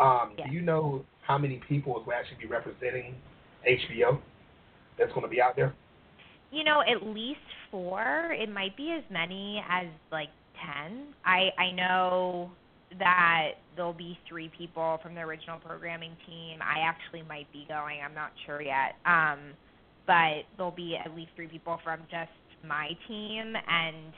Um, 0.00 0.32
yeah. 0.36 0.48
Do 0.48 0.52
you 0.52 0.62
know 0.62 1.04
how 1.22 1.38
many 1.38 1.60
people 1.68 1.92
will 1.94 2.12
actually 2.12 2.38
be 2.40 2.46
representing 2.46 3.14
HBO 3.66 4.18
that's 4.98 5.12
going 5.12 5.22
to 5.22 5.28
be 5.28 5.40
out 5.40 5.56
there? 5.56 5.74
You 6.50 6.64
know, 6.64 6.82
at 6.82 7.06
least 7.06 7.38
four. 7.70 8.32
It 8.32 8.50
might 8.50 8.76
be 8.76 8.92
as 8.96 9.04
many 9.10 9.62
as 9.70 9.86
like 10.10 10.30
ten. 10.60 11.14
I 11.24 11.50
I 11.56 11.70
know 11.70 12.50
that 12.98 13.52
there'll 13.76 13.92
be 13.92 14.18
three 14.28 14.50
people 14.56 14.98
from 15.02 15.14
the 15.14 15.20
original 15.20 15.58
programming 15.58 16.16
team. 16.26 16.58
I 16.62 16.80
actually 16.80 17.22
might 17.22 17.50
be 17.52 17.64
going. 17.68 18.00
I'm 18.04 18.14
not 18.14 18.32
sure 18.46 18.60
yet. 18.60 18.96
Um, 19.06 19.54
but 20.06 20.44
there'll 20.56 20.72
be 20.72 20.96
at 20.96 21.14
least 21.14 21.30
three 21.36 21.46
people 21.46 21.78
from 21.84 22.00
just 22.10 22.30
my 22.66 22.90
team 23.08 23.54
and 23.68 24.12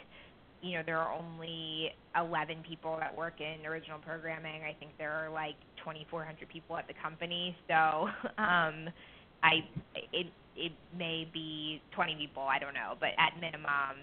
you 0.62 0.72
know 0.76 0.82
there 0.85 0.98
are 0.98 1.12
only 1.12 1.90
11 2.16 2.64
people 2.68 2.96
that 2.98 3.16
work 3.16 3.35
in 3.40 3.64
original 3.66 3.98
programming. 3.98 4.62
I 4.62 4.74
think 4.78 4.92
there 4.98 5.12
are 5.12 5.30
like 5.30 5.54
2400 5.78 6.48
people 6.48 6.76
at 6.76 6.87
the 6.88 6.94
company. 6.94 7.56
So 7.68 7.74
um 8.38 8.88
I 9.42 9.64
it 10.12 10.26
it 10.56 10.72
may 10.96 11.28
be 11.32 11.80
20 11.94 12.16
people, 12.16 12.42
I 12.42 12.58
don't 12.58 12.74
know, 12.74 12.94
but 13.00 13.11
at 13.18 13.38
minimum 13.40 13.98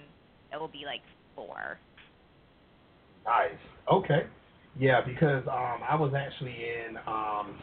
it 0.54 0.60
will 0.60 0.68
be 0.68 0.84
like 0.86 1.02
four. 1.36 1.80
Nice. 3.26 3.52
Okay. 3.92 4.26
Yeah, 4.78 5.02
because 5.06 5.44
um 5.48 5.82
I 5.88 5.96
was 5.96 6.14
actually 6.16 6.56
in 6.56 6.98
um 7.08 7.58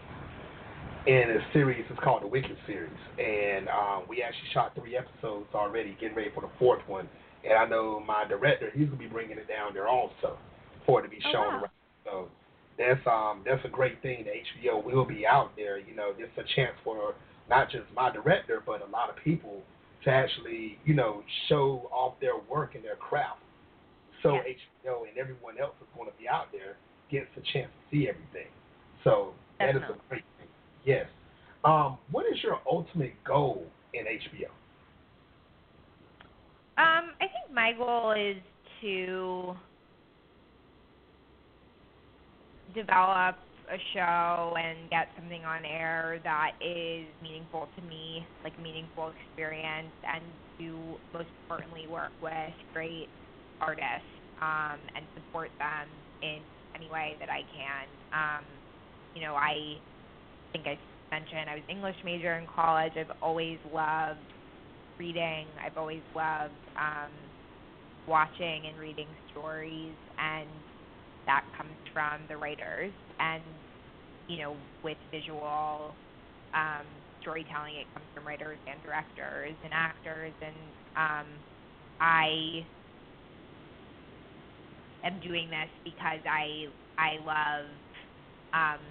in 1.07 1.39
a 1.39 1.53
series 1.53 1.85
it's 1.89 2.01
called 2.01 2.23
the 2.23 2.27
Wicked 2.27 2.57
series 2.67 2.91
and 3.19 3.69
um 3.69 4.03
we 4.09 4.23
actually 4.23 4.49
shot 4.53 4.75
three 4.75 4.97
episodes 4.97 5.47
already, 5.55 5.97
getting 6.01 6.17
ready 6.17 6.31
for 6.35 6.41
the 6.41 6.51
fourth 6.59 6.83
one. 6.87 7.09
And 7.45 7.55
I 7.55 7.67
know 7.67 8.03
my 8.07 8.25
director, 8.29 8.71
he's 8.75 8.87
gonna 8.87 8.99
be 8.99 9.07
bringing 9.07 9.39
it 9.39 9.49
down 9.49 9.73
there 9.75 9.89
also 9.89 10.39
for 10.85 11.01
it 11.01 11.05
to 11.05 11.09
be 11.09 11.19
oh, 11.27 11.33
shown 11.33 11.47
wow. 11.47 11.61
around. 11.61 11.71
So 12.05 12.29
that's 12.79 13.07
um 13.07 13.43
that's 13.45 13.65
a 13.65 13.69
great 13.69 14.03
thing. 14.03 14.25
The 14.25 14.71
HBO 14.71 14.85
will 14.85 15.05
be 15.05 15.27
out 15.27 15.53
there. 15.57 15.79
You 15.79 15.95
know, 15.95 16.13
it's 16.19 16.33
a 16.37 16.45
chance 16.55 16.75
for 16.85 17.15
not 17.49 17.71
just 17.71 17.85
my 17.95 18.11
director, 18.11 18.63
but 18.65 18.87
a 18.87 18.91
lot 18.91 19.09
of 19.09 19.17
people 19.23 19.63
to 20.05 20.11
actually, 20.11 20.79
you 20.85 20.95
know, 20.95 21.23
show 21.49 21.89
off 21.93 22.15
their 22.21 22.39
work 22.51 22.75
and 22.75 22.85
their 22.85 22.97
craft. 22.97 23.41
So 24.23 24.35
yeah. 24.35 24.55
HBO 24.87 25.09
and 25.09 25.19
everyone 25.19 25.59
else 25.61 25.75
is 25.81 25.87
going 25.97 26.11
to 26.11 26.17
be 26.17 26.29
out 26.29 26.47
there 26.53 26.77
gets 27.11 27.29
a 27.37 27.41
chance 27.53 27.71
to 27.71 27.97
see 27.97 28.09
everything. 28.09 28.51
So 29.05 29.35
that 29.59 29.67
Definitely. 29.67 29.95
is 29.97 30.01
a 30.05 30.09
great 30.09 30.25
thing. 30.39 30.49
Yes. 30.85 31.07
Um, 31.65 31.99
what 32.11 32.27
is 32.27 32.43
your 32.43 32.61
ultimate 32.71 33.15
goal 33.25 33.65
in 33.95 34.05
HBO? 34.05 34.51
Um, 36.79 37.13
I 37.21 37.27
think 37.27 37.55
my 37.55 37.73
goal 37.73 38.13
is 38.13 38.37
to 38.83 39.57
develop 42.75 43.37
a 43.71 43.79
show 43.95 44.55
and 44.57 44.91
get 44.91 45.09
something 45.19 45.45
on 45.45 45.65
air 45.65 46.21
that 46.23 46.53
is 46.61 47.07
meaningful 47.23 47.69
to 47.77 47.83
me, 47.83 48.27
like 48.45 48.53
meaningful 48.63 49.11
experience, 49.11 49.93
and 50.07 50.23
to 50.59 50.97
most 51.13 51.29
importantly 51.43 51.87
work 51.89 52.13
with 52.23 52.55
great 52.73 53.09
artists 53.61 54.07
um, 54.41 54.79
and 54.95 55.05
support 55.15 55.51
them 55.59 55.89
in 56.23 56.39
any 56.77 56.91
way 56.91 57.17
that 57.21 57.29
I 57.31 57.43
can. 57.55 57.87
Um, 58.13 58.45
you 59.15 59.23
know, 59.23 59.35
I 59.35 59.79
think 60.53 60.67
I 60.67 60.79
mentioned 61.11 61.49
I 61.49 61.55
was 61.55 61.65
English 61.69 61.97
major 62.05 62.35
in 62.39 62.47
college. 62.47 62.93
I've 62.97 63.13
always 63.23 63.59
loved 63.73 64.21
reading. 64.99 65.47
I've 65.65 65.77
always 65.77 66.03
loved 66.15 66.53
um, 66.79 67.13
watching 68.07 68.67
and 68.69 68.79
reading 68.79 69.09
stories, 69.31 69.97
and 70.19 70.49
that 71.27 71.45
comes 71.57 71.77
from 71.93 72.21
the 72.29 72.37
writers. 72.37 72.93
And 73.19 73.43
you 74.29 74.39
know, 74.39 74.57
with 74.83 74.99
visual 75.11 75.95
um, 76.55 76.87
storytelling, 77.21 77.77
it 77.77 77.87
comes 77.95 78.07
from 78.15 78.27
writers 78.27 78.59
and 78.67 78.83
directors 78.83 79.55
and 79.65 79.73
actors. 79.73 80.33
And 80.43 80.57
um, 80.97 81.27
I 82.01 82.67
am 85.05 85.21
doing 85.21 85.51
this 85.51 85.71
because 85.85 86.21
I 86.25 86.69
I 86.99 87.21
love 87.25 87.67
um, 88.53 88.83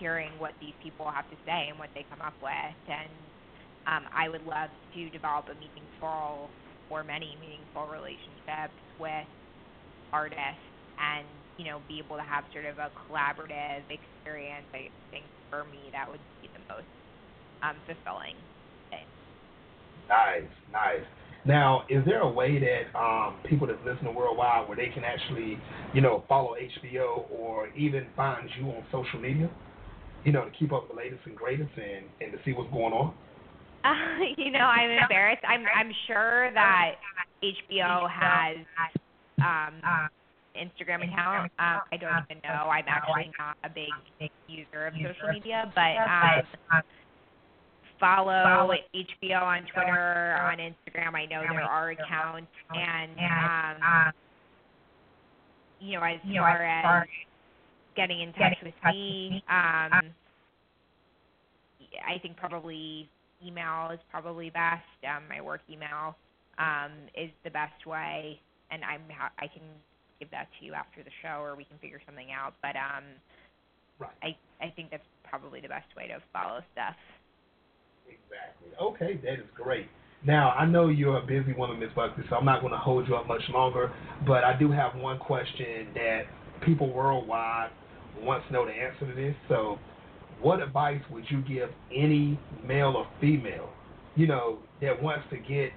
hearing 0.00 0.32
what 0.38 0.52
these 0.60 0.74
people 0.82 1.10
have 1.10 1.28
to 1.30 1.36
say 1.44 1.68
and 1.68 1.78
what 1.78 1.90
they 1.94 2.04
come 2.08 2.20
up 2.20 2.34
with, 2.42 2.76
and 2.88 3.12
um, 3.86 4.04
I 4.14 4.28
would 4.28 4.44
love 4.46 4.70
to 4.94 5.10
develop 5.10 5.46
a 5.50 5.54
meaningful 5.54 6.48
or 6.90 7.04
many 7.04 7.36
meaningful 7.40 7.86
relationships 7.86 8.76
with 8.98 9.26
artists, 10.12 10.66
and 10.98 11.26
you 11.58 11.64
know, 11.64 11.80
be 11.88 11.98
able 11.98 12.16
to 12.16 12.22
have 12.22 12.44
sort 12.52 12.64
of 12.64 12.78
a 12.78 12.90
collaborative 13.06 13.84
experience. 13.88 14.66
I 14.72 14.88
think 15.10 15.24
for 15.50 15.64
me 15.64 15.90
that 15.92 16.08
would 16.10 16.20
be 16.40 16.48
the 16.52 16.62
most 16.72 16.88
um, 17.62 17.76
fulfilling 17.86 18.36
thing. 18.90 19.06
Nice, 20.08 20.52
nice. 20.72 21.06
Now, 21.44 21.82
is 21.90 22.04
there 22.04 22.20
a 22.20 22.28
way 22.28 22.60
that 22.60 22.98
um, 22.98 23.36
people 23.48 23.66
that 23.66 23.84
listen 23.84 24.04
to 24.04 24.12
Worldwide 24.12 24.68
where 24.68 24.76
they 24.76 24.88
can 24.94 25.02
actually, 25.02 25.58
you 25.92 26.00
know, 26.00 26.22
follow 26.28 26.54
HBO 26.54 27.28
or 27.30 27.68
even 27.76 28.06
find 28.14 28.48
you 28.58 28.66
on 28.68 28.84
social 28.92 29.18
media, 29.18 29.50
you 30.24 30.30
know, 30.30 30.44
to 30.44 30.50
keep 30.52 30.72
up 30.72 30.82
with 30.88 30.92
the 30.92 30.96
latest 30.96 31.22
and 31.26 31.36
greatest 31.36 31.70
and, 31.76 32.06
and 32.20 32.30
to 32.32 32.38
see 32.44 32.52
what's 32.52 32.70
going 32.70 32.92
on? 32.92 33.14
Uh, 33.84 34.24
you 34.36 34.52
know, 34.52 34.60
I'm 34.60 34.90
embarrassed. 34.90 35.42
I'm 35.46 35.64
I'm 35.74 35.92
sure 36.06 36.52
that 36.54 36.94
HBO 37.42 38.08
has 38.08 38.56
um 39.42 40.08
Instagram 40.54 41.02
account. 41.02 41.50
Um, 41.58 41.80
I 41.90 41.96
don't 41.98 42.12
even 42.30 42.40
know. 42.44 42.68
I'm 42.68 42.84
actually 42.86 43.32
not 43.38 43.56
a 43.64 43.70
big 43.70 44.30
user 44.46 44.86
of 44.86 44.94
social 44.94 45.32
media, 45.32 45.72
but 45.74 45.96
um, 45.96 46.82
follow 48.02 48.68
HBO 48.94 49.42
on 49.42 49.62
Twitter, 49.72 50.36
on 50.42 50.58
Instagram. 50.58 51.14
I 51.14 51.26
know 51.26 51.40
there 51.42 51.62
are 51.62 51.90
accounts, 51.90 52.50
and 52.74 53.12
um, 53.78 54.12
you 55.80 55.94
know, 55.98 56.04
as 56.04 56.18
far 56.42 56.62
as 57.02 57.06
getting 57.96 58.20
in 58.20 58.32
touch 58.32 58.58
with 58.62 58.74
me, 58.86 59.42
um, 59.48 60.02
I 62.06 62.18
think 62.20 62.36
probably 62.36 63.08
email 63.46 63.90
is 63.92 64.00
probably 64.10 64.50
best. 64.50 64.82
Um, 65.06 65.22
my 65.28 65.40
work 65.40 65.60
email 65.70 66.16
um, 66.58 66.90
is 67.16 67.30
the 67.44 67.50
best 67.50 67.86
way, 67.86 68.40
and 68.70 68.82
I'm 68.84 69.02
ha- 69.16 69.32
I 69.38 69.46
can 69.46 69.62
give 70.18 70.30
that 70.32 70.48
to 70.58 70.66
you 70.66 70.74
after 70.74 71.02
the 71.02 71.10
show, 71.22 71.40
or 71.40 71.54
we 71.56 71.64
can 71.64 71.78
figure 71.78 72.00
something 72.04 72.32
out. 72.32 72.54
But 72.62 72.74
um, 72.76 73.04
Right. 73.98 74.10
I 74.60 74.64
I 74.64 74.70
think 74.74 74.90
that's 74.90 75.06
probably 75.22 75.60
the 75.60 75.68
best 75.68 75.94
way 75.96 76.08
to 76.08 76.18
follow 76.32 76.60
stuff. 76.72 76.96
Exactly. 78.12 78.68
Okay, 78.80 79.20
that 79.24 79.34
is 79.34 79.48
great. 79.54 79.86
Now, 80.24 80.50
I 80.50 80.66
know 80.66 80.88
you're 80.88 81.18
a 81.18 81.26
busy 81.26 81.52
woman, 81.52 81.80
Miss 81.80 81.90
Buckley, 81.96 82.24
so 82.30 82.36
I'm 82.36 82.44
not 82.44 82.60
going 82.60 82.72
to 82.72 82.78
hold 82.78 83.08
you 83.08 83.16
up 83.16 83.26
much 83.26 83.42
longer, 83.52 83.92
but 84.26 84.44
I 84.44 84.56
do 84.58 84.70
have 84.70 84.94
one 84.94 85.18
question 85.18 85.88
that 85.94 86.22
people 86.64 86.92
worldwide 86.92 87.70
want 88.20 88.46
to 88.46 88.52
know 88.52 88.64
the 88.64 88.72
answer 88.72 89.06
to 89.06 89.14
this. 89.14 89.34
So, 89.48 89.78
what 90.40 90.62
advice 90.62 91.00
would 91.10 91.24
you 91.30 91.42
give 91.42 91.70
any 91.94 92.38
male 92.64 92.94
or 92.96 93.06
female, 93.20 93.70
you 94.16 94.26
know, 94.26 94.58
that 94.80 95.00
wants 95.02 95.24
to 95.30 95.36
get, 95.38 95.70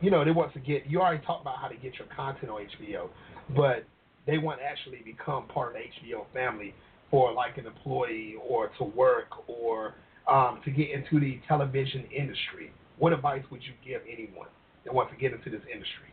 you 0.00 0.10
know, 0.10 0.24
they 0.24 0.30
want 0.30 0.52
to 0.54 0.60
get, 0.60 0.86
you 0.86 1.00
already 1.00 1.24
talked 1.24 1.42
about 1.42 1.56
how 1.60 1.68
to 1.68 1.76
get 1.76 1.94
your 1.98 2.08
content 2.14 2.50
on 2.50 2.62
HBO, 2.80 3.08
but 3.56 3.84
they 4.26 4.38
want 4.38 4.60
to 4.60 4.64
actually 4.64 5.02
become 5.04 5.46
part 5.48 5.68
of 5.68 5.74
the 5.74 6.08
HBO 6.08 6.24
family 6.32 6.74
for 7.10 7.32
like 7.32 7.58
an 7.58 7.66
employee 7.66 8.34
or 8.48 8.70
to 8.78 8.84
work 8.84 9.28
or 9.48 9.94
um, 10.28 10.60
to 10.64 10.70
get 10.70 10.90
into 10.90 11.20
the 11.20 11.40
television 11.46 12.04
industry, 12.16 12.72
what 12.98 13.12
advice 13.12 13.42
would 13.50 13.62
you 13.62 13.72
give 13.84 14.02
anyone 14.10 14.48
that 14.84 14.94
wants 14.94 15.12
to 15.12 15.18
get 15.18 15.32
into 15.32 15.50
this 15.50 15.62
industry? 15.72 16.10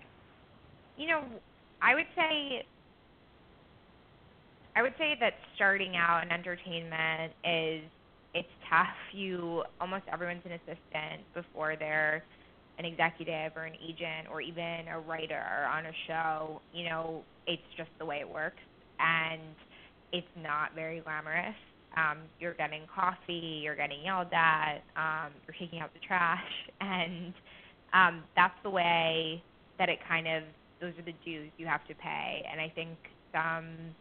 You 0.97 1.07
know, 1.07 1.23
I 1.81 1.95
would 1.95 2.05
say 2.15 2.65
I 4.75 4.81
would 4.81 4.93
say 4.97 5.15
that 5.19 5.33
starting 5.55 5.95
out 5.95 6.23
in 6.23 6.31
entertainment 6.31 7.33
is 7.43 7.83
it's 8.33 8.47
tough. 8.69 8.87
You 9.13 9.63
almost 9.79 10.03
everyone's 10.11 10.41
an 10.45 10.53
assistant 10.53 11.21
before 11.33 11.75
they're 11.77 12.23
an 12.79 12.85
executive 12.85 13.51
or 13.55 13.65
an 13.65 13.75
agent 13.75 14.27
or 14.31 14.41
even 14.41 14.87
a 14.91 14.99
writer 14.99 15.67
on 15.71 15.85
a 15.85 15.91
show. 16.07 16.61
You 16.73 16.89
know, 16.89 17.23
it's 17.45 17.61
just 17.77 17.89
the 17.99 18.05
way 18.05 18.17
it 18.19 18.29
works 18.29 18.61
and 18.99 19.41
it's 20.11 20.27
not 20.41 20.73
very 20.73 21.01
glamorous. 21.01 21.55
Um, 21.97 22.19
you're 22.39 22.55
getting 22.55 22.83
coffee, 22.93 23.61
you're 23.63 23.75
getting 23.75 24.03
yelled 24.03 24.33
at, 24.33 24.81
um, 24.95 25.31
you're 25.47 25.55
taking 25.59 25.79
out 25.79 25.93
the 25.93 25.99
trash 25.99 26.41
and 26.81 27.33
um, 27.93 28.23
that's 28.35 28.55
the 28.63 28.69
way 28.69 29.43
that 29.79 29.89
it 29.89 29.99
kind 30.07 30.27
of 30.27 30.43
those 30.81 30.93
are 30.99 31.03
the 31.05 31.15
dues 31.23 31.51
you 31.57 31.65
have 31.65 31.85
to 31.87 31.95
pay. 31.95 32.45
And 32.51 32.59
I 32.59 32.69
think 32.75 32.97
um 33.33 33.95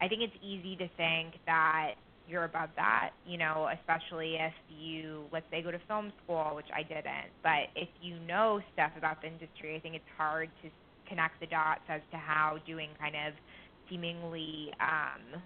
I 0.00 0.08
think 0.08 0.22
it's 0.22 0.36
easy 0.42 0.76
to 0.76 0.88
think 0.96 1.34
that 1.46 1.94
you're 2.28 2.44
above 2.44 2.70
that, 2.76 3.10
you 3.24 3.38
know, 3.38 3.68
especially 3.78 4.36
if 4.36 4.52
you 4.68 5.26
let's 5.32 5.46
say 5.50 5.62
go 5.62 5.70
to 5.70 5.78
film 5.86 6.12
school, 6.24 6.52
which 6.56 6.66
I 6.74 6.82
didn't. 6.82 7.30
But 7.42 7.68
if 7.76 7.88
you 8.00 8.18
know 8.20 8.60
stuff 8.72 8.92
about 8.96 9.20
the 9.20 9.28
industry, 9.28 9.76
I 9.76 9.80
think 9.80 9.94
it's 9.94 10.12
hard 10.16 10.50
to 10.62 10.70
connect 11.08 11.40
the 11.40 11.46
dots 11.46 11.82
as 11.88 12.00
to 12.10 12.16
how 12.16 12.58
doing 12.66 12.90
kind 12.98 13.14
of 13.14 13.34
seemingly 13.88 14.72
um 14.80 15.40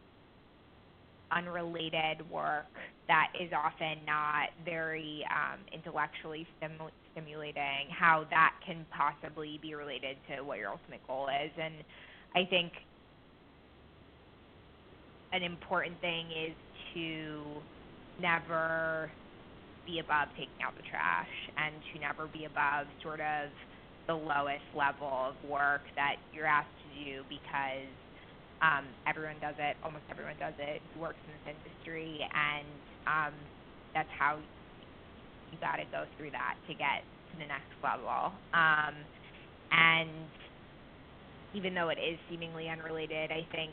unrelated 1.32 2.28
work 2.30 2.66
that 3.08 3.28
is 3.40 3.50
often 3.52 4.04
not 4.06 4.50
very 4.64 5.24
um, 5.30 5.60
intellectually 5.72 6.46
stimu- 6.62 6.90
stimulating, 7.12 7.88
how 7.90 8.26
that 8.30 8.52
can 8.64 8.86
possibly 8.90 9.58
be 9.62 9.74
related 9.74 10.18
to 10.28 10.42
what 10.42 10.58
your 10.58 10.70
ultimate 10.70 11.02
goal 11.06 11.28
is. 11.28 11.52
And 11.60 11.84
I 12.34 12.44
think 12.48 12.72
an 15.32 15.42
important 15.42 16.00
thing 16.00 16.30
is 16.30 16.56
to 16.94 17.62
never 18.18 19.12
be 19.86 19.98
above 20.00 20.28
taking 20.36 20.62
out 20.64 20.76
the 20.76 20.82
trash 20.82 21.28
and 21.56 21.82
to 21.92 21.98
never 21.98 22.28
be 22.28 22.44
above 22.44 22.86
sort 23.02 23.20
of 23.20 23.50
the 24.08 24.14
lowest 24.14 24.64
level 24.74 25.08
of 25.08 25.36
work 25.42 25.82
that 25.96 26.16
you're 26.32 26.46
asked 26.46 26.74
to 26.82 26.88
do 27.04 27.24
because 27.28 27.94
um, 28.62 28.84
everyone 29.06 29.36
does 29.40 29.56
it, 29.58 29.76
almost 29.82 30.04
everyone 30.10 30.36
does 30.38 30.54
it, 30.58 30.82
who 30.92 31.00
works 31.00 31.20
in 31.24 31.32
this 31.32 31.56
industry, 31.56 32.20
and 32.20 32.66
um, 33.06 33.34
that's 33.94 34.10
how 34.18 34.36
you 35.52 35.58
got 35.60 35.76
to 35.76 35.86
go 35.90 36.04
through 36.16 36.30
that 36.30 36.56
to 36.68 36.74
get 36.74 37.02
to 37.32 37.34
the 37.38 37.48
next 37.48 37.72
level. 37.82 38.32
Um, 38.52 38.94
and 39.72 40.28
even 41.54 41.74
though 41.74 41.88
it 41.88 41.98
is 41.98 42.18
seemingly 42.28 42.68
unrelated, 42.68 43.32
I 43.32 43.46
think 43.50 43.72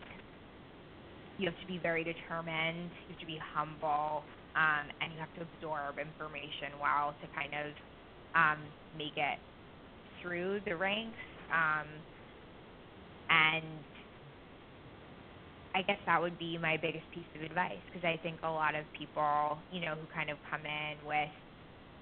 you 1.37 1.45
have 1.45 1.59
to 1.59 1.67
be 1.67 1.77
very 1.77 2.03
determined, 2.03 2.89
you 3.07 3.13
have 3.13 3.19
to 3.19 3.25
be 3.29 3.39
humble, 3.53 4.23
um, 4.55 4.85
and 5.01 5.13
you 5.13 5.19
have 5.19 5.33
to 5.37 5.45
absorb 5.45 5.99
information 5.99 6.73
well 6.81 7.13
to 7.21 7.27
kind 7.35 7.53
of 7.53 7.69
um, 8.33 8.59
make 8.97 9.17
it 9.17 9.37
through 10.21 10.61
the 10.65 10.75
ranks. 10.75 11.17
Um, 11.53 11.85
and 13.29 13.83
I 15.77 15.83
guess 15.83 16.01
that 16.07 16.19
would 16.19 16.39
be 16.39 16.57
my 16.57 16.75
biggest 16.81 17.05
piece 17.13 17.29
of 17.35 17.43
advice 17.43 17.77
because 17.85 18.01
I 18.01 18.17
think 18.23 18.41
a 18.41 18.49
lot 18.49 18.73
of 18.73 18.81
people, 18.97 19.59
you 19.71 19.79
know, 19.79 19.93
who 19.93 20.07
kind 20.09 20.31
of 20.31 20.37
come 20.49 20.65
in 20.65 20.97
with 21.05 21.29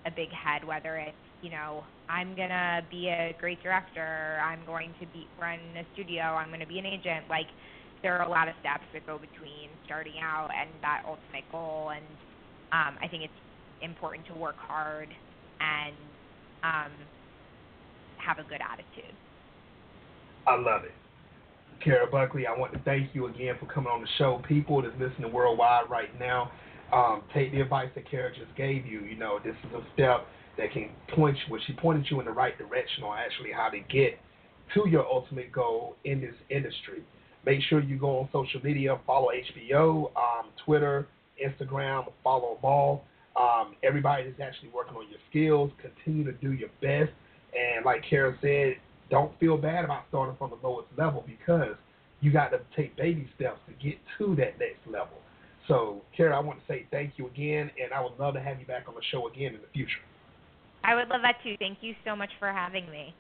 a 0.08 0.12
big 0.16 0.32
head, 0.32 0.64
whether 0.64 0.96
it's, 0.96 1.20
you 1.42 1.50
know, 1.52 1.84
I'm 2.08 2.38
gonna 2.38 2.88
be 2.90 3.10
a 3.10 3.36
great 3.38 3.62
director, 3.62 4.40
I'm 4.40 4.64
going 4.66 4.96
to 5.02 5.06
be 5.08 5.28
run 5.38 5.60
a 5.76 5.84
studio, 5.92 6.24
I'm 6.24 6.52
gonna 6.52 6.66
be 6.66 6.80
an 6.80 6.86
agent, 6.86 7.28
like 7.30 7.48
there 8.02 8.16
are 8.16 8.26
a 8.26 8.30
lot 8.30 8.48
of 8.48 8.56
steps 8.62 8.86
that 8.94 9.06
go 9.06 9.20
between 9.20 9.68
starting 9.84 10.24
out 10.24 10.52
and 10.56 10.70
that 10.82 11.04
ultimate 11.06 11.44
goal 11.52 11.92
and 11.92 12.06
um 12.72 12.96
I 13.04 13.10
think 13.12 13.24
it's 13.24 13.42
important 13.82 14.26
to 14.28 14.36
work 14.36 14.56
hard 14.58 15.10
and 15.60 15.96
um 16.64 16.94
have 18.24 18.40
a 18.40 18.48
good 18.48 18.62
attitude. 18.64 19.16
I 20.48 20.56
love 20.56 20.86
it. 20.86 20.96
Kara 21.84 22.08
Buckley, 22.10 22.48
I 22.48 22.58
want 22.58 22.74
to 22.74 22.80
thank 22.80 23.14
you 23.14 23.28
again 23.28 23.56
for 23.60 23.66
coming 23.68 23.90
on 23.90 24.02
the 24.02 24.08
show. 24.18 24.42
People 24.48 24.82
that's 24.82 24.94
listening 25.00 25.32
worldwide 25.32 25.90
right 25.90 26.18
now, 26.20 26.52
um, 26.94 27.24
take 27.34 27.52
the 27.52 27.62
advice 27.62 27.90
that 27.96 28.10
Kara 28.10 28.34
just 28.34 28.56
gave 28.56 28.86
you. 28.86 29.02
You 29.02 29.16
know, 29.16 29.40
this 29.44 29.56
is 29.64 29.74
a 29.74 29.84
step 29.94 30.26
that 30.58 30.72
can 30.72 30.90
point 31.16 31.38
you, 31.38 31.52
well, 31.52 31.62
she 31.66 31.74
pointed 31.74 32.06
you 32.10 32.20
in 32.20 32.26
the 32.26 32.32
right 32.32 32.58
direction 32.58 33.04
on 33.04 33.18
actually 33.18 33.52
how 33.52 33.70
to 33.70 33.80
get 33.80 34.18
to 34.74 34.90
your 34.90 35.06
ultimate 35.06 35.52
goal 35.52 35.96
in 36.06 36.22
this 36.22 36.34
industry. 36.50 37.04
Make 37.46 37.62
sure 37.70 37.80
you 37.80 37.98
go 37.98 38.20
on 38.20 38.30
social 38.32 38.62
media, 38.64 38.98
follow 39.06 39.28
HBO, 39.30 40.12
um, 40.16 40.48
Twitter, 40.66 41.08
Instagram, 41.44 42.12
follow 42.24 42.58
all. 42.64 43.04
Um, 43.40 43.76
everybody 43.84 44.24
is 44.24 44.36
actually 44.42 44.70
working 44.70 44.96
on 44.96 45.06
your 45.10 45.20
skills. 45.30 45.72
Continue 45.82 46.24
to 46.24 46.32
do 46.32 46.54
your 46.54 46.70
best. 46.82 47.12
And 47.54 47.86
like 47.86 48.02
Kara 48.10 48.36
said, 48.42 48.78
don't 49.10 49.38
feel 49.40 49.58
bad 49.58 49.86
about 49.86 50.04
starting 50.10 50.36
from 50.38 50.52
the 50.52 50.68
lowest 50.68 50.88
level 50.98 51.24
because 51.26 51.76
you 52.22 52.32
got 52.32 52.50
to 52.50 52.60
take 52.76 52.96
baby 52.98 53.30
steps 53.36 53.60
to 53.68 53.74
get 53.86 53.98
to 54.18 54.36
that 54.36 54.60
next 54.60 54.86
level. 54.88 55.18
So, 55.68 56.02
Kara, 56.16 56.38
I 56.38 56.40
want 56.40 56.60
to 56.60 56.66
say 56.68 56.86
thank 56.92 57.14
you 57.18 57.28
again, 57.28 57.72
and 57.82 57.94
I 57.94 58.02
would 58.02 58.20
love 58.20 58.36
to 58.36 58.42
have 58.42 58.60
you 58.60 58.66
back 58.66 58.86
on 58.88 58.94
the 58.94 59.02
show 59.12 59.28
again 59.28 59.56
in 59.56 59.62
the 59.62 59.68
future. 59.74 60.02
I 60.84 60.94
would 60.96 61.08
love 61.08 61.22
that 61.24 61.38
too. 61.44 61.56
Thank 61.60 61.80
you 61.82 61.96
so 62.06 62.16
much 62.16 62.30
for 62.40 62.52
having 62.52 62.90
me. 62.92 63.16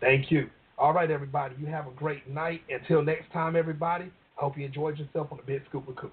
Thank 0.00 0.30
you. 0.30 0.48
All 0.76 0.92
right, 0.92 1.10
everybody. 1.10 1.54
You 1.58 1.66
have 1.66 1.86
a 1.86 1.90
great 1.92 2.28
night. 2.28 2.60
Until 2.68 3.02
next 3.02 3.32
time, 3.32 3.56
everybody. 3.56 4.04
I 4.38 4.44
hope 4.44 4.56
you 4.58 4.64
enjoyed 4.64 4.98
yourself 4.98 5.28
on 5.30 5.38
the 5.38 5.44
Big 5.44 5.62
Scoop 5.68 5.86
with 5.88 5.96
Coop. 5.96 6.12